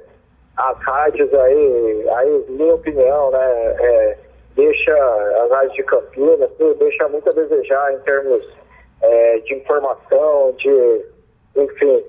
as 0.57 0.77
rádios 0.79 1.33
aí, 1.33 2.10
aí 2.10 2.45
minha 2.50 2.75
opinião, 2.75 3.31
né, 3.31 3.75
é, 3.79 4.17
deixa 4.55 4.93
as 5.43 5.50
rádios 5.50 5.74
de 5.74 5.83
Campinas, 5.83 6.51
deixa 6.77 7.07
muito 7.07 7.29
a 7.29 7.33
desejar 7.33 7.93
em 7.93 8.00
termos 8.00 8.48
é, 9.01 9.39
de 9.39 9.55
informação, 9.55 10.53
de. 10.57 11.05
enfim. 11.55 12.03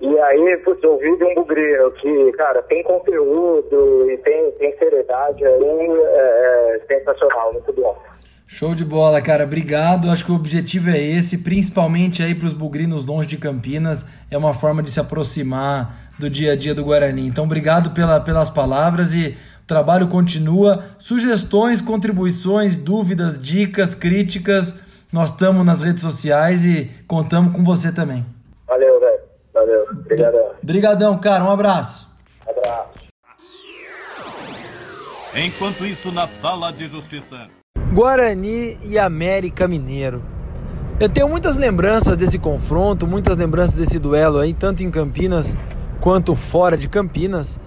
E 0.00 0.18
aí, 0.20 0.56
putz, 0.58 0.82
ouvi 0.84 1.16
de 1.16 1.24
um 1.24 1.34
bugreiro 1.34 1.90
que, 1.92 2.32
cara, 2.32 2.62
tem 2.62 2.84
conteúdo 2.84 4.08
e 4.10 4.16
tem, 4.18 4.52
tem 4.52 4.76
seriedade 4.78 5.44
aí, 5.44 5.64
é, 5.64 6.76
é 6.76 6.80
sensacional, 6.86 7.52
muito 7.52 7.72
bom. 7.72 7.96
Show 8.50 8.74
de 8.74 8.84
bola, 8.84 9.20
cara. 9.20 9.44
Obrigado. 9.44 10.10
Acho 10.10 10.24
que 10.24 10.32
o 10.32 10.34
objetivo 10.34 10.90
é 10.90 10.98
esse, 10.98 11.38
principalmente 11.38 12.22
aí 12.22 12.34
para 12.34 12.46
os 12.46 12.52
bugrinos 12.52 13.04
longe 13.04 13.28
de 13.28 13.36
Campinas. 13.36 14.06
É 14.30 14.36
uma 14.36 14.54
forma 14.54 14.82
de 14.82 14.90
se 14.90 14.98
aproximar 14.98 16.12
do 16.18 16.28
dia 16.28 16.54
a 16.54 16.56
dia 16.56 16.74
do 16.74 16.82
Guarani. 16.82 17.26
Então, 17.26 17.44
obrigado 17.44 17.90
pela, 17.90 18.18
pelas 18.18 18.50
palavras 18.50 19.14
e 19.14 19.36
o 19.62 19.66
trabalho 19.66 20.08
continua. 20.08 20.86
Sugestões, 20.98 21.80
contribuições, 21.80 22.76
dúvidas, 22.76 23.38
dicas, 23.38 23.94
críticas 23.94 24.74
nós 25.10 25.30
estamos 25.30 25.64
nas 25.64 25.80
redes 25.80 26.02
sociais 26.02 26.64
e 26.66 26.84
contamos 27.06 27.54
com 27.54 27.64
você 27.64 27.90
também. 27.90 28.26
Valeu, 28.66 29.00
velho. 29.00 29.20
Valeu. 29.54 29.82
Obrigadão. 29.90 30.50
Obrigadão, 30.62 31.18
cara. 31.18 31.44
Um 31.44 31.50
abraço. 31.50 32.14
Abraço. 32.46 33.08
Enquanto 35.34 35.86
isso, 35.86 36.12
na 36.12 36.26
sala 36.26 36.70
de 36.70 36.88
justiça. 36.88 37.48
Guarani 37.92 38.78
e 38.84 38.98
América 38.98 39.66
Mineiro. 39.66 40.22
Eu 41.00 41.08
tenho 41.08 41.28
muitas 41.28 41.56
lembranças 41.56 42.16
desse 42.16 42.38
confronto, 42.38 43.06
muitas 43.06 43.36
lembranças 43.36 43.74
desse 43.74 43.98
duelo 43.98 44.38
aí, 44.38 44.52
tanto 44.52 44.82
em 44.82 44.90
Campinas 44.90 45.56
quanto 46.00 46.34
fora 46.34 46.76
de 46.76 46.88
Campinas. 46.88 47.58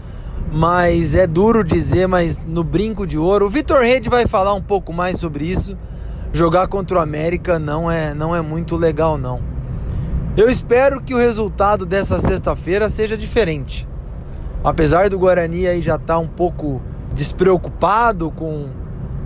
Mas 0.52 1.16
é 1.16 1.26
duro 1.26 1.64
dizer, 1.64 2.08
mas 2.08 2.38
no 2.38 2.64
brinco 2.64 3.08
de 3.08 3.18
ouro. 3.18 3.46
O 3.46 3.50
Vitor 3.50 3.82
Rede 3.82 4.10
vai 4.10 4.28
falar 4.28 4.54
um 4.54 4.62
pouco 4.62 4.92
mais 4.92 5.18
sobre 5.18 5.46
isso 5.46 5.78
jogar 6.34 6.68
contra 6.68 6.98
o 6.98 7.02
América 7.02 7.60
não 7.60 7.92
é, 7.92 8.14
não 8.14 8.36
é 8.36 8.42
muito 8.42 8.76
legal 8.76 9.18
não. 9.18 9.42
Eu 10.38 10.50
espero 10.50 11.02
que 11.02 11.14
o 11.14 11.18
resultado 11.18 11.86
dessa 11.86 12.20
sexta-feira 12.20 12.88
seja 12.88 13.18
diferente. 13.18 13.88
Apesar 14.64 15.10
do 15.10 15.20
Guarani 15.20 15.68
aí 15.68 15.82
já 15.82 15.96
estar 15.96 16.14
tá 16.14 16.20
um 16.20 16.28
pouco 16.28 16.82
despreocupado 17.14 18.32
com 18.32 18.70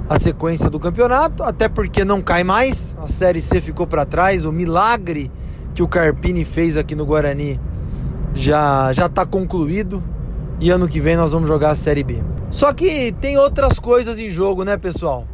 a 0.07 0.19
sequência 0.19 0.69
do 0.69 0.79
campeonato, 0.79 1.43
até 1.43 1.67
porque 1.67 2.05
não 2.05 2.21
cai 2.21 2.43
mais, 2.43 2.95
a 3.01 3.07
Série 3.07 3.41
C 3.41 3.59
ficou 3.59 3.87
para 3.87 4.05
trás, 4.05 4.45
o 4.45 4.51
milagre 4.51 5.31
que 5.73 5.81
o 5.81 5.87
Carpini 5.87 6.45
fez 6.45 6.77
aqui 6.77 6.95
no 6.95 7.05
Guarani 7.05 7.59
já 8.33 8.93
já 8.93 9.07
está 9.07 9.25
concluído 9.25 10.03
e 10.59 10.69
ano 10.69 10.87
que 10.87 10.99
vem 10.99 11.15
nós 11.15 11.31
vamos 11.31 11.47
jogar 11.47 11.71
a 11.71 11.75
Série 11.75 12.03
B. 12.03 12.23
Só 12.49 12.71
que 12.71 13.13
tem 13.19 13.37
outras 13.37 13.79
coisas 13.79 14.19
em 14.19 14.29
jogo, 14.29 14.63
né, 14.63 14.77
pessoal? 14.77 15.27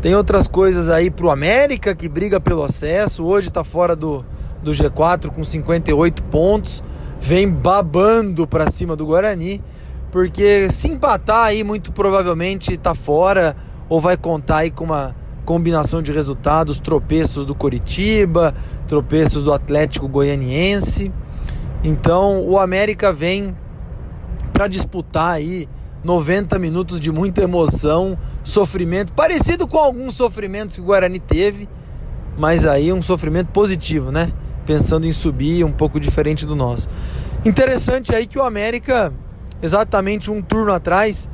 Tem 0.00 0.14
outras 0.14 0.46
coisas 0.46 0.88
aí 0.88 1.10
pro 1.10 1.30
América 1.30 1.94
que 1.94 2.08
briga 2.08 2.38
pelo 2.38 2.62
acesso. 2.62 3.24
Hoje 3.24 3.50
tá 3.50 3.64
fora 3.64 3.96
do, 3.96 4.24
do 4.62 4.70
G4 4.70 5.30
com 5.30 5.42
58 5.42 6.22
pontos. 6.24 6.84
Vem 7.18 7.50
babando 7.50 8.46
para 8.46 8.70
cima 8.70 8.94
do 8.94 9.06
Guarani. 9.06 9.62
Porque 10.10 10.70
se 10.70 10.88
empatar 10.88 11.46
aí, 11.46 11.64
muito 11.64 11.92
provavelmente 11.92 12.76
tá 12.76 12.94
fora. 12.94 13.56
Ou 13.88 14.00
vai 14.00 14.16
contar 14.16 14.58
aí 14.58 14.70
com 14.70 14.84
uma 14.84 15.14
combinação 15.44 16.02
de 16.02 16.12
resultados: 16.12 16.80
tropeços 16.80 17.46
do 17.46 17.54
Coritiba, 17.54 18.54
tropeços 18.88 19.42
do 19.42 19.52
Atlético 19.52 20.08
Goianiense. 20.08 21.12
Então 21.84 22.44
o 22.44 22.58
América 22.58 23.12
vem 23.12 23.56
para 24.52 24.66
disputar 24.66 25.32
aí 25.32 25.68
90 26.02 26.58
minutos 26.58 27.00
de 27.00 27.10
muita 27.10 27.42
emoção, 27.42 28.18
sofrimento, 28.42 29.12
parecido 29.12 29.66
com 29.66 29.76
alguns 29.76 30.14
sofrimentos 30.14 30.76
que 30.76 30.80
o 30.80 30.84
Guarani 30.84 31.18
teve, 31.18 31.68
mas 32.38 32.64
aí 32.64 32.92
um 32.92 33.02
sofrimento 33.02 33.48
positivo, 33.48 34.10
né? 34.10 34.32
Pensando 34.64 35.06
em 35.06 35.12
subir, 35.12 35.64
um 35.64 35.72
pouco 35.72 36.00
diferente 36.00 36.46
do 36.46 36.56
nosso. 36.56 36.88
Interessante 37.44 38.14
aí 38.14 38.26
que 38.26 38.38
o 38.38 38.42
América, 38.42 39.12
exatamente 39.62 40.30
um 40.30 40.42
turno 40.42 40.72
atrás, 40.72 41.28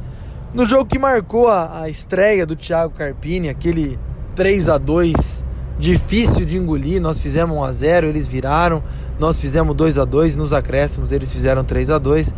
no 0.54 0.66
jogo 0.66 0.86
que 0.86 0.98
marcou 0.98 1.48
a, 1.48 1.82
a 1.82 1.88
estreia 1.88 2.44
do 2.44 2.54
Thiago 2.54 2.94
Carpini, 2.94 3.48
aquele 3.48 3.98
3 4.34 4.68
a 4.68 4.78
2 4.78 5.44
difícil 5.78 6.44
de 6.44 6.56
engolir, 6.58 7.00
nós 7.00 7.20
fizemos 7.20 7.56
1 7.56 7.64
a 7.64 7.72
0, 7.72 8.06
eles 8.06 8.26
viraram, 8.26 8.82
nós 9.18 9.40
fizemos 9.40 9.74
2 9.74 9.98
a 9.98 10.04
2 10.04 10.36
nos 10.36 10.52
acréscimos 10.52 11.10
eles 11.10 11.32
fizeram 11.32 11.64
3 11.64 11.90
a 11.90 11.98
2 11.98 12.32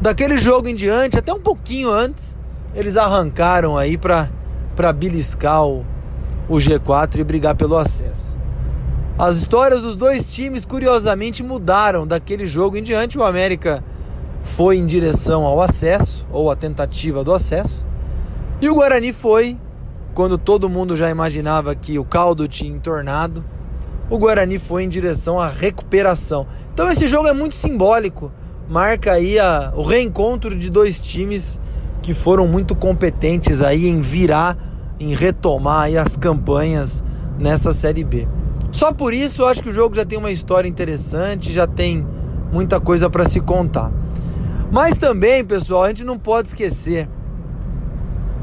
daquele 0.00 0.36
jogo 0.36 0.68
em 0.68 0.74
diante, 0.74 1.16
até 1.16 1.32
um 1.32 1.40
pouquinho 1.40 1.90
antes, 1.90 2.36
eles 2.74 2.96
arrancaram 2.96 3.78
aí 3.78 3.96
para 3.96 4.28
para 4.74 4.92
beliscar 4.92 5.64
o, 5.64 5.84
o 6.48 6.56
G4 6.56 7.18
e 7.18 7.24
brigar 7.24 7.54
pelo 7.54 7.76
acesso. 7.76 8.38
As 9.18 9.36
histórias 9.36 9.82
dos 9.82 9.94
dois 9.94 10.32
times 10.32 10.64
curiosamente 10.64 11.42
mudaram 11.42 12.06
daquele 12.06 12.46
jogo 12.46 12.76
em 12.76 12.82
diante. 12.82 13.18
O 13.18 13.24
América 13.24 13.84
foi 14.42 14.76
em 14.76 14.86
direção 14.86 15.44
ao 15.44 15.60
acesso 15.60 16.26
ou 16.30 16.50
a 16.50 16.56
tentativa 16.56 17.22
do 17.22 17.32
acesso. 17.32 17.86
E 18.60 18.68
o 18.68 18.74
Guarani 18.74 19.12
foi 19.12 19.56
quando 20.14 20.36
todo 20.36 20.68
mundo 20.68 20.96
já 20.96 21.10
imaginava 21.10 21.74
que 21.74 21.98
o 21.98 22.04
caldo 22.04 22.46
tinha 22.46 22.70
entornado. 22.70 23.44
O 24.10 24.18
Guarani 24.18 24.58
foi 24.58 24.84
em 24.84 24.88
direção 24.88 25.40
à 25.40 25.48
recuperação. 25.48 26.46
Então 26.72 26.90
esse 26.90 27.08
jogo 27.08 27.28
é 27.28 27.32
muito 27.32 27.54
simbólico 27.54 28.30
marca 28.68 29.12
aí 29.12 29.38
a, 29.38 29.70
o 29.76 29.82
reencontro 29.82 30.56
de 30.56 30.70
dois 30.70 30.98
times 30.98 31.60
que 32.00 32.14
foram 32.14 32.46
muito 32.46 32.74
competentes 32.74 33.60
aí 33.60 33.86
em 33.86 34.00
virar, 34.00 34.56
em 34.98 35.14
retomar 35.14 35.82
aí 35.82 35.98
as 35.98 36.16
campanhas 36.16 37.02
nessa 37.38 37.72
Série 37.72 38.02
B. 38.02 38.26
Só 38.70 38.92
por 38.92 39.12
isso 39.12 39.42
eu 39.42 39.46
acho 39.46 39.62
que 39.62 39.68
o 39.68 39.72
jogo 39.72 39.94
já 39.94 40.06
tem 40.06 40.18
uma 40.18 40.30
história 40.30 40.66
interessante, 40.66 41.52
já 41.52 41.66
tem 41.66 42.06
muita 42.50 42.80
coisa 42.80 43.10
para 43.10 43.26
se 43.26 43.40
contar. 43.40 43.92
Mas 44.72 44.96
também, 44.96 45.44
pessoal, 45.44 45.84
a 45.84 45.88
gente 45.88 46.02
não 46.02 46.18
pode 46.18 46.48
esquecer 46.48 47.06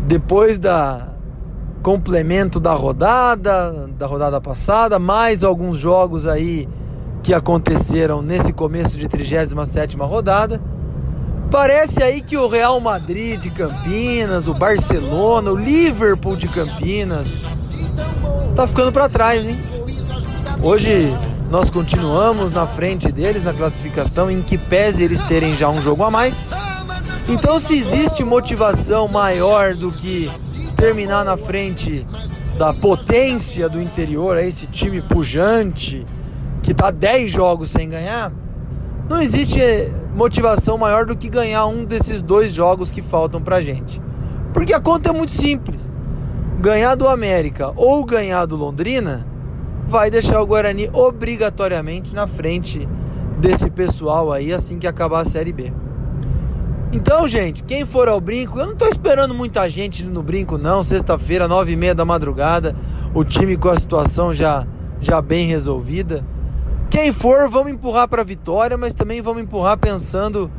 depois 0.08 0.60
da 0.60 1.08
complemento 1.82 2.60
da 2.60 2.74
rodada, 2.74 3.90
da 3.98 4.06
rodada 4.06 4.40
passada, 4.40 5.00
mais 5.00 5.44
alguns 5.44 5.80
jogos 5.80 6.28
aí 6.28 6.70
que 7.24 7.34
aconteceram 7.34 8.22
nesse 8.22 8.54
começo 8.54 8.96
de 8.96 9.10
37ª 9.10 10.06
rodada. 10.08 10.62
Parece 11.50 12.04
aí 12.04 12.22
que 12.22 12.38
o 12.38 12.48
Real 12.48 12.80
Madrid 12.80 13.40
de 13.40 13.50
Campinas, 13.50 14.48
o 14.48 14.54
Barcelona, 14.54 15.50
o 15.50 15.56
Liverpool 15.56 16.36
de 16.36 16.48
Campinas 16.48 17.28
tá 18.56 18.68
ficando 18.68 18.92
para 18.92 19.10
trás, 19.10 19.44
hein? 19.44 19.58
Hoje 20.62 21.12
nós 21.50 21.70
continuamos 21.72 22.52
na 22.52 22.68
frente 22.68 23.12
deles 23.12 23.44
na 23.44 23.54
classificação, 23.54 24.30
em 24.30 24.42
que 24.42 24.58
pese 24.58 25.04
eles 25.04 25.20
terem 25.22 25.56
já 25.56 25.68
um 25.68 25.82
jogo 25.82 26.04
a 26.04 26.12
mais. 26.12 26.46
Então, 27.28 27.60
se 27.60 27.78
existe 27.78 28.24
motivação 28.24 29.08
maior 29.08 29.74
do 29.74 29.92
que 29.92 30.30
terminar 30.76 31.26
na 31.26 31.38
frente 31.38 32.06
da 32.58 32.72
potência 32.72 33.68
do 33.68 33.82
interior, 33.82 34.38
esse 34.38 34.68
time 34.68 35.02
pujante, 35.02 36.06
que 36.62 36.74
tá 36.74 36.92
10 36.92 37.32
jogos 37.32 37.70
sem 37.70 37.90
ganhar, 37.90 38.32
não 39.10 39.20
existe 39.20 39.60
motivação 40.14 40.78
maior 40.78 41.06
do 41.06 41.18
que 41.18 41.30
ganhar 41.30 41.66
um 41.66 41.84
desses 41.84 42.22
dois 42.22 42.54
jogos 42.54 42.92
que 42.92 43.02
faltam 43.02 43.42
pra 43.42 43.60
gente. 43.60 44.00
Porque 44.54 44.74
a 44.74 44.80
conta 44.80 45.10
é 45.10 45.14
muito 45.14 45.32
simples. 45.32 45.98
Ganhar 46.60 46.94
do 46.94 47.08
América 47.08 47.72
ou 47.76 48.06
ganhar 48.06 48.46
do 48.46 48.56
Londrina 48.56 49.26
vai 49.90 50.12
deixar 50.12 50.40
o 50.40 50.46
Guarani 50.46 50.88
obrigatoriamente 50.94 52.14
na 52.14 52.28
frente 52.28 52.88
desse 53.40 53.72
pessoal 53.72 54.32
aí 54.32 54.54
assim 54.54 54.78
que 54.78 54.86
acabar 54.86 55.22
a 55.22 55.26
Série 55.26 55.52
B. 55.52 55.74
Então, 56.92 57.28
gente, 57.28 57.64
quem 57.64 57.86
for 57.86 58.08
ao 58.08 58.22
brinco, 58.22 58.60
eu 58.60 58.68
não 58.68 58.76
tô 58.76 58.86
esperando 58.88 59.34
muita 59.34 59.68
gente 59.70 60.06
no 60.06 60.22
brinco, 60.22 60.58
não. 60.58 60.84
Sexta-feira, 60.84 61.48
nove 61.48 61.74
e 61.74 61.76
meia 61.76 61.94
da 61.94 62.06
madrugada, 62.06 62.76
o 63.14 63.24
time 63.24 63.58
com 63.58 63.70
a 63.70 63.80
situação 63.80 64.34
já, 64.34 64.66
já 65.00 65.22
bem 65.22 65.48
resolvida. 65.48 66.24
Quem 66.90 67.12
for, 67.12 67.50
vamos 67.50 67.72
empurrar 67.72 68.08
para 68.08 68.24
vitória, 68.24 68.78
mas 68.78 68.94
também 68.94 69.22
vamos 69.22 69.42
empurrar 69.42 69.78
pensando 69.78 70.52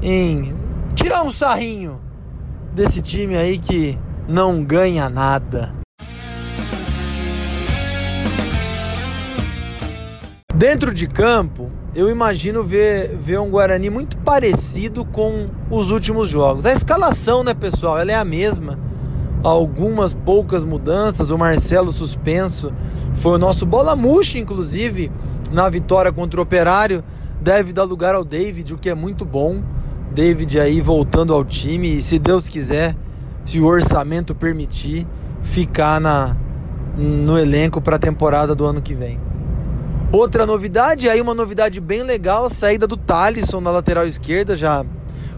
em 0.00 0.54
tirar 0.94 1.22
um 1.22 1.30
sarrinho 1.30 2.00
desse 2.72 3.00
time 3.00 3.36
aí 3.36 3.58
que 3.58 3.98
não 4.28 4.62
ganha 4.64 5.08
nada. 5.08 5.81
Dentro 10.62 10.94
de 10.94 11.08
campo, 11.08 11.72
eu 11.92 12.08
imagino 12.08 12.62
ver, 12.62 13.18
ver 13.20 13.40
um 13.40 13.50
Guarani 13.50 13.90
muito 13.90 14.16
parecido 14.18 15.04
com 15.04 15.48
os 15.68 15.90
últimos 15.90 16.28
jogos. 16.28 16.64
A 16.64 16.72
escalação, 16.72 17.42
né, 17.42 17.52
pessoal? 17.52 17.98
Ela 17.98 18.12
é 18.12 18.14
a 18.14 18.24
mesma. 18.24 18.78
Algumas 19.42 20.14
poucas 20.14 20.62
mudanças. 20.62 21.32
O 21.32 21.36
Marcelo 21.36 21.90
suspenso 21.90 22.72
foi 23.12 23.32
o 23.32 23.38
nosso 23.38 23.66
bola 23.66 23.96
murcha, 23.96 24.38
inclusive, 24.38 25.10
na 25.50 25.68
vitória 25.68 26.12
contra 26.12 26.38
o 26.38 26.44
Operário. 26.44 27.02
Deve 27.40 27.72
dar 27.72 27.82
lugar 27.82 28.14
ao 28.14 28.24
David, 28.24 28.72
o 28.72 28.78
que 28.78 28.88
é 28.88 28.94
muito 28.94 29.24
bom. 29.24 29.64
David 30.12 30.60
aí 30.60 30.80
voltando 30.80 31.34
ao 31.34 31.44
time 31.44 31.98
e, 31.98 32.00
se 32.00 32.20
Deus 32.20 32.46
quiser, 32.46 32.94
se 33.44 33.58
o 33.58 33.66
orçamento 33.66 34.32
permitir, 34.32 35.08
ficar 35.42 36.00
na, 36.00 36.36
no 36.96 37.36
elenco 37.36 37.80
para 37.80 37.96
a 37.96 37.98
temporada 37.98 38.54
do 38.54 38.64
ano 38.64 38.80
que 38.80 38.94
vem. 38.94 39.31
Outra 40.12 40.44
novidade, 40.44 41.08
aí 41.08 41.22
uma 41.22 41.32
novidade 41.32 41.80
bem 41.80 42.02
legal, 42.02 42.44
a 42.44 42.50
saída 42.50 42.86
do 42.86 42.98
Talisson 42.98 43.62
na 43.62 43.70
lateral 43.70 44.06
esquerda, 44.06 44.54
já, 44.54 44.84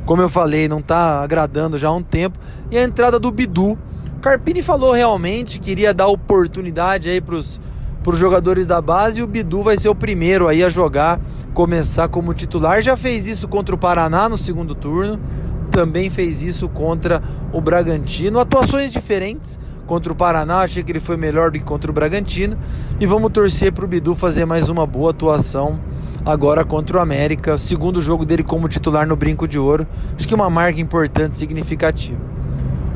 como 0.05 0.21
eu 0.21 0.29
falei, 0.29 0.67
não 0.67 0.81
está 0.81 1.23
agradando 1.23 1.79
já 1.79 1.87
há 1.87 1.93
um 1.93 2.03
tempo, 2.03 2.37
e 2.73 2.77
a 2.77 2.83
entrada 2.83 3.21
do 3.21 3.31
Bidu. 3.31 3.79
Carpini 4.21 4.63
falou 4.65 4.91
realmente 4.91 5.61
que 5.61 5.71
iria 5.71 5.95
dar 5.95 6.09
oportunidade 6.09 7.09
aí 7.09 7.21
para 7.21 7.37
os 7.37 7.61
jogadores 8.15 8.67
da 8.67 8.81
base 8.81 9.21
e 9.21 9.23
o 9.23 9.29
Bidu 9.29 9.63
vai 9.63 9.79
ser 9.79 9.91
o 9.91 9.95
primeiro 9.95 10.49
aí 10.49 10.65
a 10.65 10.69
jogar, 10.69 11.21
começar 11.53 12.09
como 12.09 12.35
titular. 12.35 12.83
Já 12.83 12.97
fez 12.97 13.29
isso 13.29 13.47
contra 13.47 13.77
o 13.77 13.79
Paraná 13.79 14.29
no 14.29 14.37
segundo 14.37 14.75
turno, 14.75 15.21
também 15.71 16.11
fez 16.11 16.43
isso 16.43 16.69
contra 16.69 17.23
o 17.53 17.61
Bragantino. 17.61 18.41
Atuações 18.41 18.91
diferentes, 18.93 19.57
contra 19.85 20.13
o 20.13 20.17
Paraná, 20.17 20.61
achei 20.61 20.83
que 20.83 20.91
ele 20.93 21.01
foi 21.01 21.17
melhor 21.17 21.51
do 21.51 21.59
que 21.59 21.65
contra 21.65 21.91
o 21.91 21.95
Bragantino. 21.95 22.57
E 23.01 23.07
vamos 23.07 23.31
torcer 23.31 23.73
para 23.73 23.85
o 23.85 23.89
Bidu 23.89 24.15
fazer 24.15 24.45
mais 24.45 24.69
uma 24.69 24.87
boa 24.87 25.11
atuação 25.11 25.81
agora 26.25 26.65
contra 26.65 26.99
o 26.99 27.01
América. 27.01 27.59
Segundo 27.59 28.01
jogo 28.01 28.25
dele 28.25 28.43
como 28.43 28.69
titular 28.69 29.07
no 29.07 29.17
Brinco 29.17 29.47
de 29.47 29.59
Ouro. 29.59 29.87
Acho 30.17 30.27
que 30.27 30.35
uma 30.35 30.49
marca 30.49 30.81
importante, 30.81 31.39
significativa. 31.39 32.21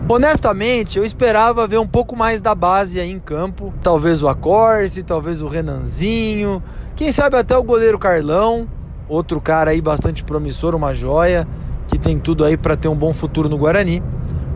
Honestamente, 0.09 0.98
eu 0.98 1.05
esperava 1.05 1.66
ver 1.66 1.79
um 1.79 1.87
pouco 1.87 2.16
mais 2.16 2.40
da 2.40 2.55
base 2.55 2.98
aí 2.98 3.11
em 3.11 3.18
campo. 3.18 3.74
Talvez 3.83 4.22
o 4.22 4.29
Acorce, 4.29 5.03
talvez 5.03 5.42
o 5.42 5.48
Renanzinho. 5.48 6.62
Quem 6.96 7.12
sabe 7.12 7.37
até 7.37 7.57
o 7.57 7.62
goleiro 7.62 7.98
Carlão. 7.98 8.66
Outro 9.07 9.40
cara 9.40 9.70
aí 9.70 9.83
bastante 9.83 10.24
promissor, 10.24 10.74
uma 10.74 10.94
joia. 10.94 11.46
Que 11.87 11.98
tem 11.98 12.18
tudo 12.18 12.44
aí 12.44 12.57
para 12.57 12.77
ter 12.77 12.88
um 12.88 12.96
bom 12.96 13.12
futuro 13.12 13.51
no 13.51 13.59
Guarani. 13.59 14.03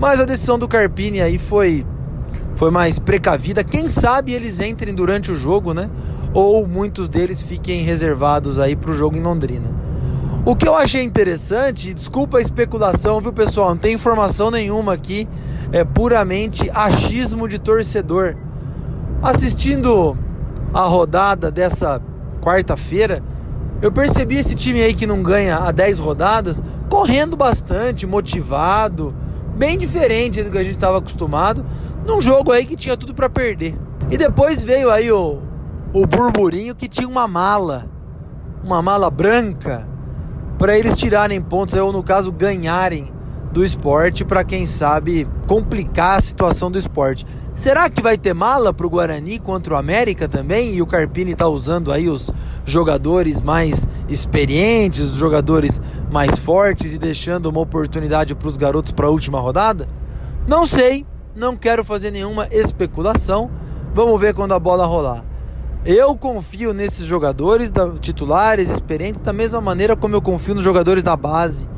Mas 0.01 0.21
a 0.21 0.25
decisão 0.25 0.59
do 0.59 0.67
Carpini 0.67 1.21
aí 1.21 1.39
foi 1.39 1.87
foi 2.55 2.71
mais 2.71 2.99
precavida. 2.99 3.65
Quem 3.65 3.89
sabe 3.89 4.33
eles 4.33 4.61
entrem 4.61 4.95
durante 4.95 5.33
o 5.33 5.35
jogo, 5.35 5.73
né? 5.73 5.89
Ou 6.35 6.67
muitos 6.67 7.09
deles 7.09 7.43
fiquem 7.43 7.83
reservados 7.83 8.59
aí 8.59 8.77
para 8.77 8.91
o 8.91 8.95
jogo 8.95 9.17
em 9.17 9.21
Londrina. 9.21 9.71
O 10.45 10.57
que 10.57 10.67
eu 10.67 10.75
achei 10.75 11.03
interessante, 11.03 11.95
desculpa 11.95 12.39
a 12.39 12.41
especulação, 12.41 13.21
viu 13.21 13.33
pessoal? 13.33 13.71
Não 13.71 13.77
tem 13.77 13.95
informação 13.95 14.51
nenhuma 14.51 14.95
aqui, 14.95 15.29
é 15.71 15.85
puramente 15.85 16.69
achismo 16.75 17.47
de 17.47 17.59
torcedor. 17.59 18.35
Assistindo 19.23 20.17
a 20.75 20.81
rodada 20.81 21.49
dessa 21.49 22.03
quarta-feira, 22.41 23.23
eu 23.81 23.93
percebi 23.93 24.37
esse 24.37 24.55
time 24.57 24.83
aí 24.83 24.95
que 24.95 25.07
não 25.07 25.23
ganha 25.23 25.59
há 25.59 25.71
10 25.71 26.01
rodadas 26.01 26.63
correndo 26.89 27.37
bastante, 27.37 28.05
motivado, 28.05 29.15
bem 29.57 29.79
diferente 29.79 30.43
do 30.43 30.51
que 30.51 30.59
a 30.59 30.63
gente 30.65 30.75
estava 30.75 30.99
acostumado 30.99 31.65
num 32.05 32.21
jogo 32.21 32.53
aí 32.53 32.67
que 32.67 32.77
tinha 32.77 32.97
tudo 32.97 33.15
para 33.15 33.29
perder. 33.29 33.77
E 34.11 34.17
depois 34.17 34.63
veio 34.63 34.91
aí 34.91 35.11
o, 35.11 35.41
o 35.93 36.07
burburinho 36.07 36.75
que 36.75 36.89
tinha 36.89 37.09
uma 37.09 37.29
mala, 37.29 37.87
uma 38.63 38.83
mala 38.83 39.11
branca, 39.11 39.89
para 40.59 40.79
eles 40.79 40.97
tirarem 40.97 41.41
pontos, 41.41 41.75
ou 41.75 41.93
no 41.93 42.03
caso 42.03 42.31
ganharem 42.31 43.11
do 43.53 43.65
esporte, 43.65 44.25
para 44.25 44.43
quem 44.43 44.65
sabe 44.65 45.29
complicar 45.47 46.19
a 46.19 46.21
situação 46.21 46.71
do 46.71 46.79
esporte. 46.79 47.27
Será 47.55 47.91
que 47.91 48.01
vai 48.01 48.17
ter 48.17 48.33
mala 48.33 48.73
para 48.73 48.87
o 48.87 48.91
Guarani 48.91 49.39
contra 49.39 49.75
o 49.75 49.77
América 49.77 50.27
também? 50.27 50.75
E 50.75 50.81
o 50.81 50.87
Carpini 50.87 51.33
está 51.33 51.47
usando 51.47 51.93
aí 51.93 52.09
os 52.09 52.31
jogadores 52.65 53.43
mais 53.43 53.87
experientes, 54.09 55.01
os 55.01 55.19
jogadores 55.19 55.83
mais 56.11 56.39
fortes 56.39 56.95
e 56.95 56.99
deixando 56.99 57.47
uma 57.47 57.61
oportunidade 57.61 58.35
para 58.35 58.49
os 58.49 58.57
garotos 58.57 58.93
para 58.93 59.07
a 59.07 59.11
última 59.11 59.39
rodada? 59.39 59.87
Não 60.47 60.67
sei, 60.67 61.05
não 61.35 61.57
quero 61.57 61.85
fazer 61.85 62.11
nenhuma 62.11 62.47
especulação. 62.51 63.51
Vamos 63.95 64.21
ver 64.21 64.35
quando 64.35 64.53
a 64.53 64.59
bola 64.59 64.87
rolar. 64.87 65.25
Eu 65.85 66.17
confio 66.17 66.73
nesses 66.73 67.05
jogadores 67.05 67.71
da, 67.71 67.91
titulares, 67.95 68.71
experientes, 68.71 69.21
da 69.21 69.33
mesma 69.33 69.61
maneira 69.61 69.97
como 69.97 70.15
eu 70.15 70.23
confio 70.23 70.55
nos 70.55 70.63
jogadores 70.63 71.03
da 71.03 71.17
base. 71.17 71.69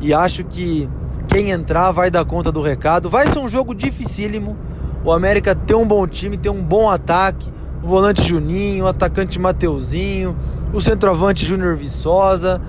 E 0.00 0.14
acho 0.14 0.44
que 0.44 0.88
quem 1.28 1.50
entrar 1.50 1.92
vai 1.92 2.10
dar 2.10 2.24
conta 2.24 2.50
do 2.50 2.60
recado. 2.60 3.10
Vai 3.10 3.28
ser 3.28 3.38
um 3.38 3.48
jogo 3.48 3.74
dificílimo. 3.74 4.56
O 5.04 5.12
América 5.12 5.54
tem 5.54 5.76
um 5.76 5.86
bom 5.86 6.06
time, 6.06 6.36
tem 6.36 6.50
um 6.50 6.62
bom 6.62 6.88
ataque. 6.88 7.52
O 7.82 7.86
volante 7.86 8.22
Juninho, 8.22 8.84
o 8.84 8.88
atacante 8.88 9.38
Mateuzinho, 9.38 10.36
o 10.72 10.80
centroavante 10.80 11.44
Júnior 11.44 11.74
Viçosa, 11.74 12.60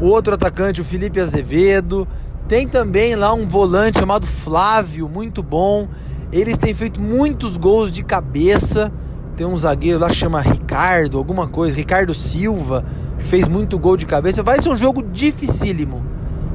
o 0.00 0.06
outro 0.06 0.34
atacante, 0.34 0.80
o 0.80 0.84
Felipe 0.84 1.18
Azevedo. 1.18 2.06
Tem 2.48 2.66
também 2.66 3.14
lá 3.14 3.34
um 3.34 3.46
volante 3.46 3.98
chamado 3.98 4.26
Flávio, 4.26 5.06
muito 5.06 5.42
bom. 5.42 5.86
Eles 6.32 6.56
têm 6.56 6.72
feito 6.72 6.98
muitos 6.98 7.58
gols 7.58 7.92
de 7.92 8.02
cabeça. 8.02 8.90
Tem 9.36 9.46
um 9.46 9.56
zagueiro 9.56 9.98
lá 9.98 10.08
que 10.08 10.14
chama 10.14 10.40
Ricardo, 10.40 11.18
alguma 11.18 11.46
coisa, 11.46 11.76
Ricardo 11.76 12.14
Silva, 12.14 12.86
que 13.18 13.24
fez 13.24 13.46
muito 13.46 13.78
gol 13.78 13.98
de 13.98 14.06
cabeça. 14.06 14.42
Vai 14.42 14.62
ser 14.62 14.70
um 14.70 14.78
jogo 14.78 15.02
dificílimo. 15.02 16.02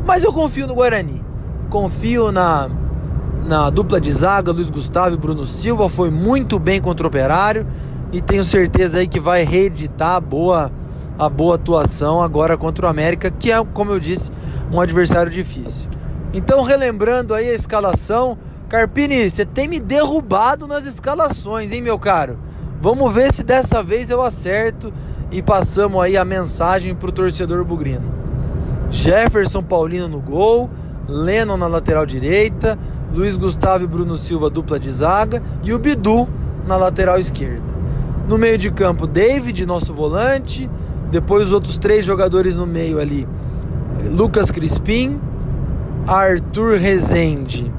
Mas 0.04 0.24
eu 0.24 0.34
confio 0.34 0.66
no 0.66 0.74
Guarani. 0.74 1.24
Confio 1.70 2.32
na, 2.32 2.72
na 3.46 3.70
dupla 3.70 4.02
de 4.02 4.12
zaga, 4.12 4.52
Luiz 4.52 4.72
Gustavo 4.72 5.14
e 5.14 5.18
Bruno 5.18 5.46
Silva. 5.46 5.88
Foi 5.90 6.10
muito 6.10 6.58
bem 6.58 6.82
contra 6.82 7.06
o 7.06 7.08
Operário. 7.08 7.68
E 8.12 8.20
tenho 8.20 8.44
certeza 8.44 8.98
aí 8.98 9.08
que 9.08 9.20
vai 9.20 9.44
reeditar 9.44 10.16
a 10.16 10.20
boa, 10.20 10.72
a 11.18 11.30
boa 11.30 11.56
atuação 11.56 12.22
agora 12.22 12.58
contra 12.58 12.86
o 12.86 12.90
América, 12.90 13.30
que 13.30 13.52
é, 13.52 13.64
como 13.74 13.92
eu 13.92 14.00
disse, 14.00 14.32
um 14.72 14.80
adversário 14.80 15.32
difícil. 15.32 15.90
Então, 16.34 16.64
relembrando 16.64 17.34
aí 17.34 17.50
a 17.50 17.54
escalação, 17.54 18.38
Carpini, 18.68 19.30
você 19.30 19.46
tem 19.46 19.68
me 19.68 19.80
derrubado 19.80 20.66
nas 20.66 20.86
escalações, 20.86 21.72
hein, 21.72 21.82
meu 21.82 22.00
caro? 22.00 22.40
Vamos 22.82 23.14
ver 23.14 23.32
se 23.32 23.44
dessa 23.44 23.84
vez 23.84 24.10
eu 24.10 24.22
acerto 24.22 24.92
e 25.32 25.42
passamos 25.42 26.02
aí 26.02 26.18
a 26.18 26.26
mensagem 26.26 26.96
pro 26.96 27.12
torcedor 27.12 27.64
bugrino. 27.64 28.12
Jefferson 28.90 29.64
Paulino 29.64 30.08
no 30.08 30.20
gol, 30.20 30.70
Lennon 31.08 31.58
na 31.58 31.68
lateral 31.68 32.06
direita, 32.06 32.78
Luiz 33.14 33.38
Gustavo 33.38 33.84
e 33.84 33.88
Bruno 33.88 34.16
Silva 34.16 34.50
dupla 34.50 34.80
de 34.80 34.90
zaga 34.90 35.42
e 35.64 35.74
o 35.74 35.80
Bidu 35.80 36.28
na 36.68 36.78
lateral 36.78 37.20
esquerda. 37.20 37.74
No 38.28 38.38
meio 38.38 38.58
de 38.58 38.72
campo, 38.72 39.06
David, 39.06 39.66
nosso 39.66 39.94
volante, 39.94 40.70
depois 41.14 41.44
os 41.44 41.54
outros 41.54 41.78
três 41.78 42.04
jogadores 42.04 42.56
no 42.56 42.66
meio 42.66 42.98
ali, 43.00 43.28
Lucas 44.12 44.50
Crispim, 44.50 45.22
Arthur 46.08 46.80
Rezende, 46.80 47.72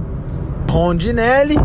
Rondinelli 0.71 1.59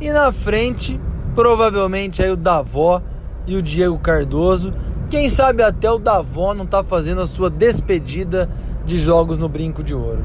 e 0.00 0.10
na 0.10 0.32
frente 0.32 0.98
provavelmente 1.34 2.22
aí 2.22 2.30
o 2.30 2.36
Davó 2.36 3.02
e 3.46 3.54
o 3.54 3.60
Diego 3.60 3.98
Cardoso. 3.98 4.72
Quem 5.10 5.28
sabe 5.28 5.62
até 5.62 5.90
o 5.90 5.98
Davó 5.98 6.54
não 6.54 6.64
está 6.64 6.82
fazendo 6.82 7.20
a 7.20 7.26
sua 7.26 7.50
despedida 7.50 8.48
de 8.86 8.98
jogos 8.98 9.36
no 9.36 9.46
Brinco 9.46 9.84
de 9.84 9.94
Ouro. 9.94 10.24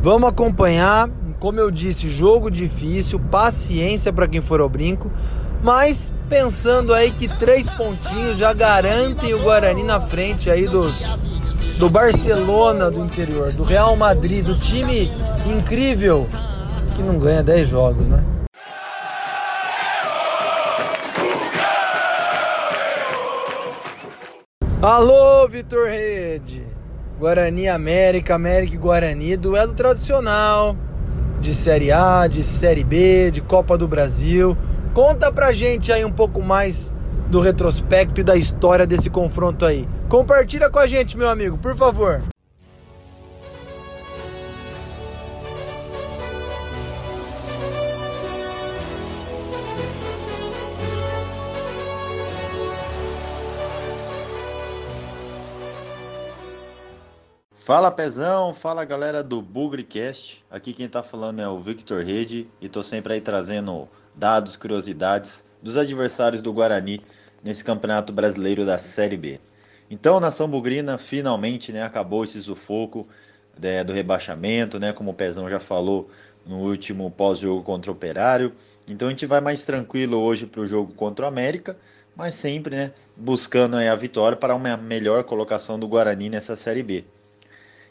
Vamos 0.00 0.28
acompanhar, 0.28 1.10
como 1.40 1.58
eu 1.58 1.72
disse, 1.72 2.08
jogo 2.08 2.52
difícil, 2.52 3.18
paciência 3.18 4.12
para 4.12 4.28
quem 4.28 4.40
for 4.40 4.60
ao 4.60 4.68
brinco, 4.68 5.10
mas 5.64 6.12
pensando 6.28 6.92
aí 6.92 7.10
que 7.10 7.26
três 7.26 7.68
pontinhos 7.70 8.36
já 8.36 8.52
garantem 8.52 9.32
o 9.32 9.42
Guarani 9.42 9.82
na 9.82 9.98
frente 9.98 10.50
aí 10.50 10.68
dos 10.68 11.16
do 11.78 11.88
Barcelona 11.88 12.90
do 12.90 13.02
interior, 13.02 13.50
do 13.50 13.64
Real 13.64 13.96
Madrid, 13.96 14.44
do 14.44 14.54
time 14.54 15.10
incrível 15.46 16.28
que 16.94 17.02
não 17.02 17.18
ganha 17.18 17.42
10 17.42 17.68
jogos, 17.68 18.08
né? 18.08 18.22
Alô, 24.82 25.48
Vitor 25.48 25.88
Rede! 25.88 26.62
Guarani 27.18 27.68
América, 27.68 28.34
América 28.34 28.74
e 28.74 28.78
Guarani, 28.78 29.34
duelo 29.34 29.72
tradicional 29.72 30.76
de 31.40 31.54
Série 31.54 31.90
A, 31.90 32.26
de 32.26 32.44
Série 32.44 32.84
B, 32.84 33.30
de 33.30 33.40
Copa 33.40 33.78
do 33.78 33.88
Brasil. 33.88 34.56
Conta 34.94 35.32
pra 35.32 35.50
gente 35.50 35.92
aí 35.92 36.04
um 36.04 36.12
pouco 36.12 36.40
mais 36.40 36.92
do 37.28 37.40
retrospecto 37.40 38.20
e 38.20 38.24
da 38.24 38.36
história 38.36 38.86
desse 38.86 39.10
confronto 39.10 39.66
aí. 39.66 39.88
Compartilha 40.08 40.70
com 40.70 40.78
a 40.78 40.86
gente, 40.86 41.16
meu 41.18 41.28
amigo, 41.28 41.58
por 41.58 41.76
favor. 41.76 42.22
Fala 57.52 57.90
Pezão, 57.90 58.54
fala 58.54 58.84
galera 58.84 59.24
do 59.24 59.42
BugriCast. 59.42 60.44
Aqui 60.48 60.72
quem 60.72 60.88
tá 60.88 61.02
falando 61.02 61.40
é 61.40 61.48
o 61.48 61.58
Victor 61.58 62.04
Rede 62.04 62.46
e 62.60 62.68
tô 62.68 62.80
sempre 62.80 63.14
aí 63.14 63.20
trazendo 63.20 63.88
dados, 64.16 64.56
curiosidades 64.56 65.44
dos 65.62 65.76
adversários 65.76 66.40
do 66.40 66.52
Guarani 66.52 67.00
nesse 67.42 67.64
Campeonato 67.64 68.12
Brasileiro 68.12 68.64
da 68.64 68.78
Série 68.78 69.16
B. 69.16 69.40
Então, 69.90 70.18
nação 70.18 70.48
bugrina, 70.48 70.96
finalmente, 70.98 71.72
né, 71.72 71.82
acabou 71.82 72.24
esse 72.24 72.42
sufoco 72.42 73.06
né, 73.60 73.84
do 73.84 73.92
rebaixamento, 73.92 74.78
né, 74.78 74.92
como 74.92 75.10
o 75.10 75.14
Pezão 75.14 75.48
já 75.48 75.60
falou 75.60 76.08
no 76.46 76.58
último 76.58 77.10
pós-jogo 77.10 77.62
contra 77.62 77.90
o 77.90 77.94
Operário. 77.94 78.52
Então, 78.88 79.08
a 79.08 79.10
gente 79.10 79.26
vai 79.26 79.40
mais 79.40 79.64
tranquilo 79.64 80.18
hoje 80.18 80.46
para 80.46 80.60
o 80.60 80.66
jogo 80.66 80.94
contra 80.94 81.24
o 81.24 81.28
América, 81.28 81.76
mas 82.16 82.34
sempre, 82.34 82.76
né, 82.76 82.92
buscando 83.16 83.76
a 83.76 83.94
vitória 83.94 84.36
para 84.36 84.54
uma 84.54 84.76
melhor 84.76 85.24
colocação 85.24 85.78
do 85.78 85.88
Guarani 85.88 86.30
nessa 86.30 86.56
Série 86.56 86.82
B. 86.82 87.04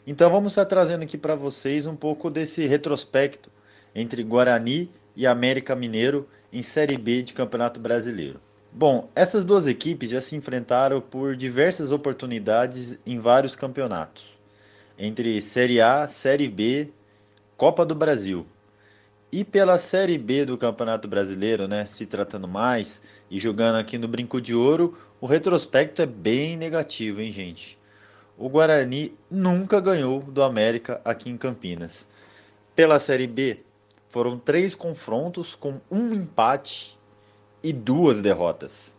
Então 0.06 0.30
vamos 0.30 0.52
estar 0.52 0.66
trazendo 0.66 1.02
aqui 1.02 1.16
para 1.16 1.34
vocês 1.34 1.86
um 1.86 1.96
pouco 1.96 2.28
desse 2.28 2.66
retrospecto 2.66 3.50
entre 3.94 4.22
Guarani 4.22 4.90
e 5.16 5.26
América 5.26 5.74
Mineiro 5.74 6.28
em 6.52 6.62
Série 6.62 6.96
B 6.96 7.22
de 7.22 7.34
Campeonato 7.34 7.80
Brasileiro. 7.80 8.40
Bom, 8.72 9.08
essas 9.14 9.44
duas 9.44 9.66
equipes 9.66 10.10
já 10.10 10.20
se 10.20 10.34
enfrentaram 10.34 11.00
por 11.00 11.36
diversas 11.36 11.92
oportunidades 11.92 12.98
em 13.06 13.18
vários 13.18 13.54
campeonatos, 13.54 14.38
entre 14.98 15.40
Série 15.40 15.80
A, 15.80 16.08
Série 16.08 16.48
B, 16.48 16.90
Copa 17.56 17.86
do 17.86 17.94
Brasil. 17.94 18.44
E 19.30 19.44
pela 19.44 19.78
Série 19.78 20.18
B 20.18 20.44
do 20.44 20.58
Campeonato 20.58 21.08
Brasileiro, 21.08 21.66
né, 21.68 21.84
se 21.84 22.06
tratando 22.06 22.46
mais 22.46 23.02
e 23.30 23.38
jogando 23.38 23.76
aqui 23.76 23.98
no 23.98 24.08
Brinco 24.08 24.40
de 24.40 24.54
Ouro, 24.54 24.96
o 25.20 25.26
retrospecto 25.26 26.02
é 26.02 26.06
bem 26.06 26.56
negativo, 26.56 27.20
hein, 27.20 27.30
gente? 27.30 27.78
o 28.36 28.48
Guarani 28.48 29.14
nunca 29.30 29.80
ganhou 29.80 30.20
do 30.20 30.42
América 30.42 31.00
aqui 31.04 31.30
em 31.30 31.36
Campinas. 31.36 32.06
Pela 32.74 32.98
Série 32.98 33.26
B, 33.26 33.60
foram 34.14 34.38
três 34.38 34.76
confrontos 34.76 35.56
com 35.56 35.80
um 35.90 36.12
empate 36.12 36.96
e 37.60 37.72
duas 37.72 38.22
derrotas. 38.22 38.96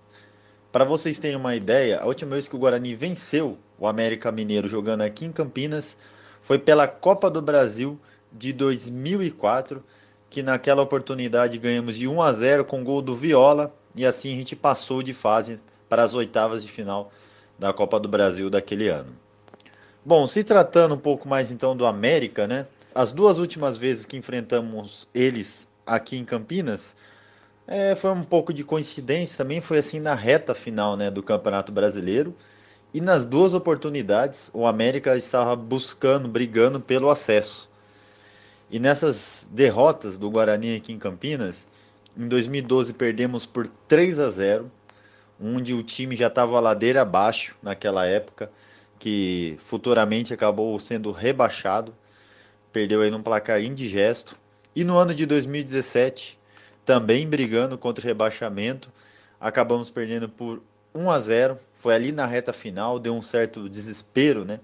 Para 0.73 0.84
vocês 0.84 1.17
terem 1.17 1.38
uma 1.38 1.56
ideia, 1.56 2.01
a 2.01 2.06
última 2.06 2.32
vez 2.32 2.49
que 2.49 2.56
o 2.58 2.60
Guarani 2.60 2.93
venceu 2.93 3.58
o 3.80 3.88
América 3.88 4.30
Mineiro 4.30 4.67
jogando 4.67 5.04
aqui 5.04 5.23
em 5.23 5.32
Campinas 5.32 5.97
foi 6.41 6.60
pela 6.60 6.86
Copa 6.86 7.32
do 7.32 7.41
Brasil 7.41 7.97
de 8.30 8.51
2004, 8.51 9.82
que 10.30 10.43
naquela 10.43 10.82
oportunidade 10.82 11.58
ganhamos 11.60 11.95
de 11.95 12.10
1 12.10 12.21
a 12.21 12.34
0 12.34 12.65
com 12.65 12.84
gol 12.84 13.01
do 13.01 13.15
Viola 13.15 13.73
e 13.95 14.06
assim 14.06 14.34
a 14.34 14.36
gente 14.36 14.54
passou 14.54 15.01
de 15.01 15.13
fase 15.13 15.62
para 15.88 16.04
as 16.04 16.13
oitavas 16.13 16.62
de 16.62 16.69
final 16.69 17.10
da 17.58 17.71
Copa 17.71 18.01
do 18.01 18.10
Brasil 18.10 18.49
daquele 18.49 18.89
ano. 18.89 19.13
Bom, 20.04 20.28
se 20.28 20.43
tratando 20.43 20.93
um 20.93 20.99
pouco 20.99 21.25
mais 21.25 21.51
então 21.51 21.73
do 21.73 21.86
América, 21.86 22.45
né? 22.45 22.67
As 22.96 23.12
duas 23.12 23.38
últimas 23.38 23.76
vezes 23.76 24.06
que 24.06 24.16
enfrentamos 24.16 25.06
eles 25.14 25.68
aqui 25.86 26.16
em 26.16 26.24
Campinas, 26.24 26.96
é, 27.68 27.94
foi 27.94 28.10
um 28.12 28.24
pouco 28.24 28.54
de 28.54 28.64
coincidência 28.64 29.38
também, 29.38 29.60
foi 29.60 29.80
assim 29.80 30.00
na 30.00 30.16
reta 30.16 30.56
final 30.56 30.96
né, 30.96 31.12
do 31.12 31.22
Campeonato 31.22 31.74
Brasileiro. 31.74 32.34
E 32.94 33.02
nas 33.02 33.26
duas 33.26 33.54
oportunidades, 33.54 34.50
o 34.54 34.66
América 34.66 35.14
estava 35.18 35.58
buscando, 35.58 36.30
brigando 36.30 36.80
pelo 36.80 37.10
acesso. 37.10 37.70
E 38.72 38.80
nessas 38.80 39.50
derrotas 39.52 40.18
do 40.18 40.32
Guarani 40.32 40.78
aqui 40.78 40.94
em 40.94 40.98
Campinas, 40.98 41.68
em 42.18 42.30
2012 42.30 42.94
perdemos 42.94 43.46
por 43.46 43.68
3 43.68 44.22
a 44.22 44.30
0, 44.30 44.72
onde 45.38 45.74
o 45.74 45.84
time 45.84 46.16
já 46.16 46.28
estava 46.28 46.62
ladeira 46.62 47.02
abaixo 47.02 47.58
naquela 47.62 48.06
época 48.06 48.50
que 48.98 49.58
futuramente 49.60 50.34
acabou 50.34 50.80
sendo 50.80 51.12
rebaixado, 51.12 51.94
perdeu 52.76 53.02
aí 53.02 53.10
num 53.10 53.24
placar 53.24 53.62
indigesto. 53.62 54.38
E 54.76 54.84
no 54.84 54.98
ano 54.98 55.14
de 55.14 55.26
2017, 55.26 56.38
também 56.84 57.26
brigando 57.26 57.78
contra 57.78 58.04
o 58.04 58.06
rebaixamento, 58.06 58.92
acabamos 59.40 59.90
perdendo 59.90 60.28
por 60.28 60.62
1 60.94 61.10
a 61.10 61.18
0. 61.18 61.60
Foi 61.72 61.96
ali 61.96 62.12
na 62.12 62.26
reta 62.26 62.52
final, 62.52 63.00
deu 63.00 63.16
um 63.16 63.22
certo 63.22 63.70
desespero, 63.70 64.44
né? 64.44 64.60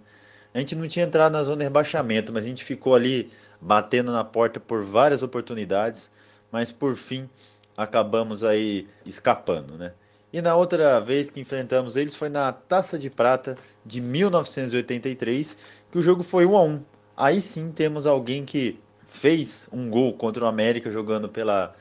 A 0.53 0.59
gente 0.59 0.75
não 0.75 0.85
tinha 0.89 1.05
entrado 1.05 1.31
na 1.31 1.41
zona 1.41 1.59
de 1.59 1.63
rebaixamento, 1.63 2.33
mas 2.33 2.43
a 2.43 2.47
gente 2.49 2.65
ficou 2.65 2.95
ali 2.95 3.29
batendo 3.61 4.11
na 4.11 4.25
porta 4.25 4.59
por 4.59 4.83
várias 4.83 5.23
oportunidades, 5.23 6.11
mas 6.51 6.69
por 6.69 6.97
fim 6.97 7.29
acabamos 7.77 8.43
aí 8.43 8.89
escapando, 9.05 9.77
né? 9.77 9.93
E 10.33 10.41
na 10.41 10.53
outra 10.53 10.99
vez 10.99 11.29
que 11.29 11.39
enfrentamos 11.39 11.95
eles 11.95 12.13
foi 12.13 12.27
na 12.27 12.51
Taça 12.51 12.99
de 12.99 13.09
Prata 13.09 13.57
de 13.85 14.01
1983, 14.01 15.57
que 15.89 15.97
o 15.97 16.03
jogo 16.03 16.23
foi 16.23 16.45
1 16.45 16.57
a 16.57 16.63
1. 16.63 16.90
Aí 17.21 17.39
sim 17.39 17.71
temos 17.71 18.07
alguém 18.07 18.43
que 18.43 18.79
fez 19.11 19.69
um 19.71 19.91
gol 19.91 20.11
contra 20.13 20.43
o 20.43 20.47
América 20.47 20.89
jogando 20.89 21.29
pela 21.29 21.71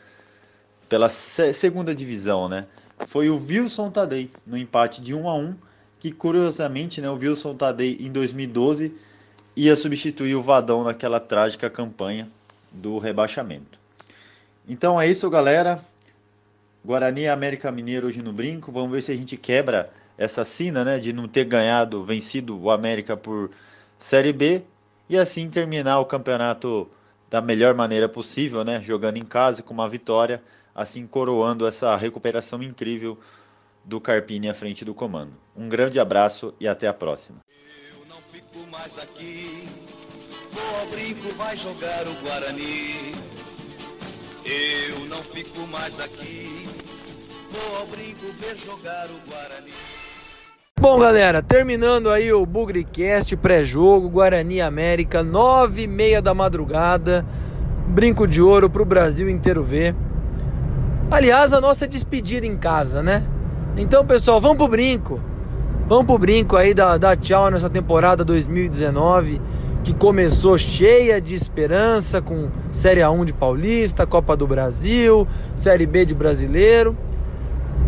pela 0.86 1.08
segunda 1.08 1.94
divisão, 1.94 2.46
né? 2.46 2.66
Foi 3.06 3.30
o 3.30 3.42
Wilson 3.42 3.90
Tadei 3.90 4.30
no 4.46 4.54
empate 4.58 5.00
de 5.00 5.14
1 5.14 5.26
a 5.26 5.34
1, 5.34 5.54
que 5.98 6.12
curiosamente, 6.12 7.00
né, 7.00 7.08
o 7.08 7.14
Wilson 7.14 7.54
Tadei 7.54 7.96
em 8.00 8.12
2012 8.12 8.94
ia 9.56 9.74
substituir 9.76 10.34
o 10.34 10.42
Vadão 10.42 10.84
naquela 10.84 11.18
trágica 11.18 11.70
campanha 11.70 12.28
do 12.70 12.98
rebaixamento. 12.98 13.78
Então 14.68 15.00
é 15.00 15.08
isso, 15.08 15.30
galera. 15.30 15.80
Guarani 16.84 17.22
e 17.22 17.28
América 17.28 17.72
Mineiro 17.72 18.08
hoje 18.08 18.20
no 18.20 18.34
brinco. 18.34 18.70
Vamos 18.70 18.90
ver 18.90 19.02
se 19.02 19.10
a 19.10 19.16
gente 19.16 19.38
quebra 19.38 19.90
essa 20.18 20.44
sina, 20.44 20.84
né, 20.84 20.98
de 20.98 21.14
não 21.14 21.26
ter 21.26 21.44
ganhado, 21.44 22.04
vencido 22.04 22.60
o 22.60 22.70
América 22.70 23.16
por 23.16 23.50
Série 23.96 24.34
B 24.34 24.64
e 25.10 25.18
assim 25.18 25.50
terminar 25.50 25.98
o 25.98 26.06
campeonato 26.06 26.88
da 27.28 27.42
melhor 27.42 27.74
maneira 27.74 28.08
possível, 28.08 28.62
né, 28.64 28.80
jogando 28.80 29.16
em 29.16 29.24
casa 29.24 29.60
com 29.60 29.74
uma 29.74 29.88
vitória, 29.88 30.40
assim 30.72 31.04
coroando 31.04 31.66
essa 31.66 31.96
recuperação 31.96 32.62
incrível 32.62 33.18
do 33.84 34.00
Carpini 34.00 34.48
à 34.48 34.54
frente 34.54 34.84
do 34.84 34.94
comando. 34.94 35.32
Um 35.56 35.68
grande 35.68 35.98
abraço 35.98 36.54
e 36.60 36.68
até 36.68 36.86
a 36.86 36.94
próxima. 36.94 37.40
Eu 37.92 38.06
não 38.08 38.18
fico 38.18 38.64
mais 38.70 38.98
aqui. 39.00 39.68
Vou 40.52 40.80
ao 40.80 40.86
brinco, 40.86 41.28
vai 41.34 41.56
jogar 41.56 42.06
o 42.06 42.14
Guarani. 42.22 43.12
Eu 44.44 45.06
não 45.06 45.22
fico 45.24 45.66
mais 45.66 45.98
aqui. 45.98 46.68
Vou 47.50 47.78
ao 47.78 47.86
brinco 47.88 48.26
ver 48.38 48.56
jogar 48.56 49.08
o 49.10 49.28
Guarani. 49.28 49.72
Bom, 50.80 50.98
galera, 50.98 51.42
terminando 51.42 52.08
aí 52.08 52.32
o 52.32 52.46
Bugricast 52.46 53.36
pré-jogo, 53.36 54.08
Guarani 54.08 54.62
América, 54.62 55.22
nove 55.22 55.82
e 55.82 55.86
meia 55.86 56.22
da 56.22 56.32
madrugada, 56.32 57.22
brinco 57.86 58.26
de 58.26 58.40
ouro 58.40 58.70
pro 58.70 58.82
Brasil 58.82 59.28
inteiro 59.28 59.62
ver. 59.62 59.94
Aliás, 61.10 61.52
a 61.52 61.60
nossa 61.60 61.86
despedida 61.86 62.46
em 62.46 62.56
casa, 62.56 63.02
né? 63.02 63.22
Então, 63.76 64.06
pessoal, 64.06 64.40
vamos 64.40 64.56
pro 64.56 64.68
brinco. 64.68 65.20
Vamos 65.86 66.06
pro 66.06 66.18
brinco 66.18 66.56
aí 66.56 66.72
da, 66.72 66.96
da 66.96 67.14
tchau 67.14 67.50
nessa 67.50 67.68
temporada 67.68 68.24
2019 68.24 69.38
que 69.84 69.92
começou 69.92 70.56
cheia 70.56 71.20
de 71.20 71.34
esperança 71.34 72.22
com 72.22 72.48
Série 72.72 73.00
A1 73.00 73.26
de 73.26 73.34
Paulista, 73.34 74.06
Copa 74.06 74.34
do 74.34 74.46
Brasil, 74.46 75.28
Série 75.54 75.84
B 75.84 76.06
de 76.06 76.14
Brasileiro. 76.14 76.96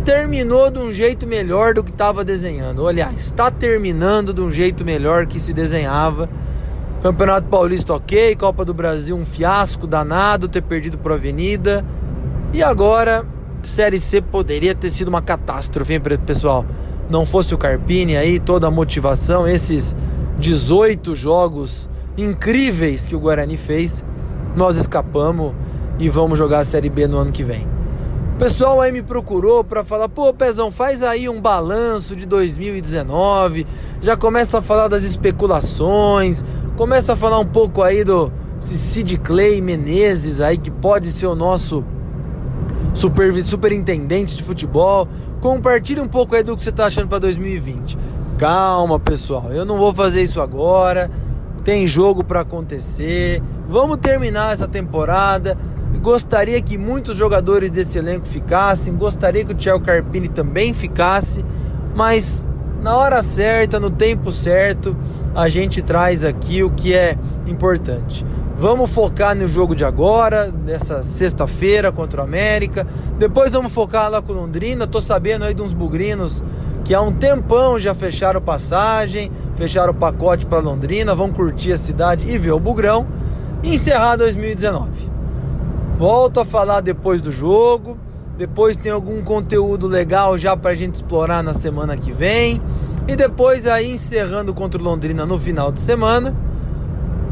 Terminou 0.05 0.69
de 0.69 0.79
um 0.79 0.91
jeito 0.91 1.25
melhor 1.25 1.73
do 1.73 1.81
que 1.81 1.91
estava 1.91 2.25
desenhando. 2.25 2.85
Aliás, 2.85 3.21
está 3.21 3.49
terminando 3.49 4.33
de 4.33 4.41
um 4.41 4.51
jeito 4.51 4.83
melhor 4.83 5.25
que 5.25 5.39
se 5.39 5.53
desenhava. 5.53 6.29
Campeonato 7.01 7.47
Paulista 7.47 7.93
ok, 7.93 8.35
Copa 8.35 8.65
do 8.65 8.73
Brasil 8.73 9.15
um 9.15 9.25
fiasco 9.25 9.87
danado, 9.87 10.49
ter 10.49 10.61
perdido 10.61 10.97
para 10.97 11.13
a 11.13 11.15
Avenida. 11.15 11.85
E 12.53 12.61
agora, 12.61 13.25
Série 13.61 13.97
C 13.97 14.21
poderia 14.21 14.75
ter 14.75 14.89
sido 14.89 15.07
uma 15.07 15.21
catástrofe, 15.21 15.93
hein, 15.93 16.01
pessoal? 16.25 16.65
Não 17.09 17.25
fosse 17.25 17.53
o 17.53 17.57
Carpini 17.57 18.17
aí, 18.17 18.39
toda 18.39 18.67
a 18.67 18.71
motivação, 18.71 19.47
esses 19.47 19.95
18 20.37 21.15
jogos 21.15 21.89
incríveis 22.17 23.07
que 23.07 23.15
o 23.15 23.19
Guarani 23.19 23.55
fez, 23.55 24.03
nós 24.55 24.75
escapamos 24.75 25.53
e 25.97 26.09
vamos 26.09 26.37
jogar 26.37 26.59
a 26.59 26.63
Série 26.65 26.89
B 26.89 27.07
no 27.07 27.17
ano 27.17 27.31
que 27.31 27.43
vem. 27.43 27.72
O 28.33 28.35
pessoal 28.35 28.81
aí 28.81 28.91
me 28.91 29.03
procurou 29.03 29.63
para 29.63 29.83
falar: 29.83 30.09
pô, 30.09 30.33
Pezão, 30.33 30.71
faz 30.71 31.03
aí 31.03 31.29
um 31.29 31.39
balanço 31.39 32.15
de 32.15 32.25
2019. 32.25 33.65
Já 34.01 34.17
começa 34.17 34.57
a 34.57 34.61
falar 34.61 34.87
das 34.87 35.03
especulações, 35.03 36.43
começa 36.75 37.13
a 37.13 37.15
falar 37.15 37.37
um 37.37 37.45
pouco 37.45 37.83
aí 37.83 38.03
do 38.03 38.31
Sid 38.59 39.17
Clay 39.19 39.61
Menezes 39.61 40.41
aí, 40.41 40.57
que 40.57 40.71
pode 40.71 41.11
ser 41.11 41.27
o 41.27 41.35
nosso 41.35 41.85
super, 42.95 43.43
superintendente 43.45 44.35
de 44.35 44.41
futebol. 44.41 45.07
Compartilhe 45.39 46.01
um 46.01 46.07
pouco 46.07 46.35
aí 46.35 46.41
do 46.41 46.57
que 46.57 46.63
você 46.63 46.71
está 46.71 46.87
achando 46.87 47.07
para 47.07 47.19
2020. 47.19 47.99
Calma, 48.39 48.99
pessoal, 48.99 49.51
eu 49.51 49.63
não 49.63 49.77
vou 49.77 49.93
fazer 49.93 50.23
isso 50.23 50.41
agora. 50.41 51.09
Tem 51.63 51.87
jogo 51.87 52.23
para 52.23 52.41
acontecer. 52.41 53.41
Vamos 53.69 53.97
terminar 53.97 54.53
essa 54.53 54.67
temporada. 54.67 55.55
Gostaria 56.03 56.61
que 56.61 56.77
muitos 56.77 57.15
jogadores 57.15 57.71
desse 57.71 57.97
elenco 57.97 58.25
ficassem. 58.25 58.93
Gostaria 58.93 59.45
que 59.45 59.53
o 59.53 59.55
Thiago 59.55 59.85
Carpini 59.85 60.27
também 60.27 60.73
ficasse. 60.73 61.45
Mas 61.95 62.45
na 62.81 62.97
hora 62.97 63.23
certa, 63.23 63.79
no 63.79 63.89
tempo 63.89 64.29
certo, 64.29 64.97
a 65.33 65.47
gente 65.47 65.81
traz 65.81 66.25
aqui 66.25 66.61
o 66.61 66.69
que 66.69 66.93
é 66.93 67.17
importante. 67.47 68.25
Vamos 68.57 68.91
focar 68.91 69.33
no 69.33 69.47
jogo 69.47 69.73
de 69.73 69.85
agora, 69.85 70.51
nessa 70.51 71.03
sexta-feira 71.03 71.89
contra 71.89 72.19
o 72.19 72.25
América. 72.25 72.85
Depois 73.17 73.53
vamos 73.53 73.71
focar 73.71 74.11
lá 74.11 74.21
com 74.21 74.33
Londrina. 74.33 74.85
Tô 74.85 74.99
sabendo 74.99 75.45
aí 75.45 75.53
de 75.53 75.61
uns 75.61 75.71
bugrinos 75.71 76.43
que 76.83 76.93
há 76.93 77.01
um 77.01 77.13
tempão 77.13 77.79
já 77.79 77.95
fecharam 77.95 78.41
passagem, 78.41 79.31
fecharam 79.55 79.91
o 79.91 79.95
pacote 79.95 80.45
para 80.45 80.59
Londrina, 80.59 81.15
vão 81.15 81.31
curtir 81.31 81.71
a 81.71 81.77
cidade 81.77 82.29
e 82.29 82.37
ver 82.37 82.51
o 82.51 82.59
Bugrão 82.59 83.07
e 83.63 83.75
encerrar 83.75 84.17
2019. 84.17 85.12
Volto 85.97 86.39
a 86.39 86.45
falar 86.45 86.81
depois 86.81 87.21
do 87.21 87.31
jogo. 87.31 87.97
Depois 88.37 88.75
tem 88.75 88.91
algum 88.91 89.21
conteúdo 89.21 89.87
legal 89.87 90.37
já 90.37 90.57
para 90.57 90.71
a 90.71 90.75
gente 90.75 90.95
explorar 90.95 91.43
na 91.43 91.53
semana 91.53 91.95
que 91.95 92.11
vem. 92.11 92.61
E 93.07 93.15
depois 93.15 93.67
aí 93.67 93.93
encerrando 93.93 94.53
contra 94.53 94.81
o 94.81 94.83
Londrina 94.83 95.25
no 95.25 95.37
final 95.37 95.71
de 95.71 95.79
semana. 95.79 96.35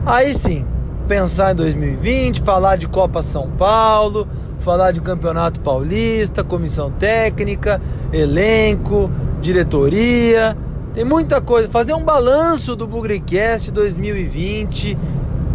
Aí 0.06 0.34
sim, 0.34 0.66
pensar 1.08 1.54
em 1.54 1.56
2020, 1.56 2.42
falar 2.42 2.76
de 2.76 2.88
Copa 2.88 3.24
São 3.24 3.50
Paulo, 3.52 4.28
falar 4.60 4.92
de 4.92 5.02
Campeonato 5.02 5.60
Paulista, 5.60 6.44
comissão 6.44 6.92
técnica, 6.92 7.82
elenco, 8.14 9.10
diretoria. 9.42 10.56
Tem 10.94 11.04
muita 11.04 11.42
coisa. 11.42 11.70
Fazer 11.70 11.94
um 11.94 12.04
balanço 12.04 12.76
do 12.76 12.86
Bugricast 12.86 13.72
2020, 13.72 14.98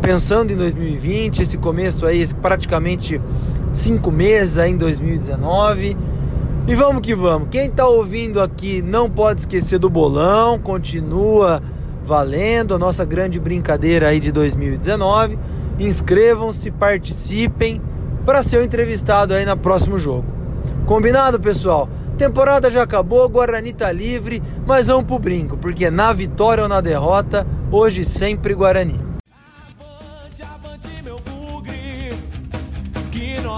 pensando 0.06 0.52
em 0.52 0.56
2020, 0.56 1.42
esse 1.42 1.58
começo 1.58 2.06
aí, 2.06 2.24
praticamente 2.40 3.20
cinco 3.72 4.12
meses 4.12 4.56
aí 4.56 4.70
em 4.70 4.76
2019. 4.76 5.96
E 6.68 6.74
vamos 6.76 7.02
que 7.02 7.12
vamos. 7.12 7.48
Quem 7.50 7.66
está 7.66 7.88
ouvindo 7.88 8.40
aqui 8.40 8.80
não 8.82 9.10
pode 9.10 9.40
esquecer 9.40 9.80
do 9.80 9.90
bolão, 9.90 10.60
continua 10.60 11.60
valendo 12.04 12.72
a 12.72 12.78
nossa 12.78 13.04
grande 13.04 13.40
brincadeira 13.40 14.06
aí 14.10 14.20
de 14.20 14.30
2019. 14.30 15.36
Inscrevam-se, 15.76 16.70
participem 16.70 17.82
para 18.24 18.44
ser 18.44 18.58
o 18.58 18.62
entrevistado 18.62 19.34
aí 19.34 19.44
no 19.44 19.56
próximo 19.56 19.98
jogo. 19.98 20.24
Combinado, 20.86 21.40
pessoal? 21.40 21.88
Temporada 22.16 22.70
já 22.70 22.84
acabou, 22.84 23.28
Guarani 23.28 23.72
tá 23.72 23.90
livre, 23.90 24.40
mas 24.64 24.86
vamos 24.86 25.06
pro 25.06 25.18
brinco, 25.18 25.56
porque 25.56 25.90
na 25.90 26.12
vitória 26.12 26.62
ou 26.62 26.68
na 26.68 26.80
derrota, 26.80 27.44
hoje 27.72 28.04
sempre 28.04 28.54
Guarani. 28.54 29.05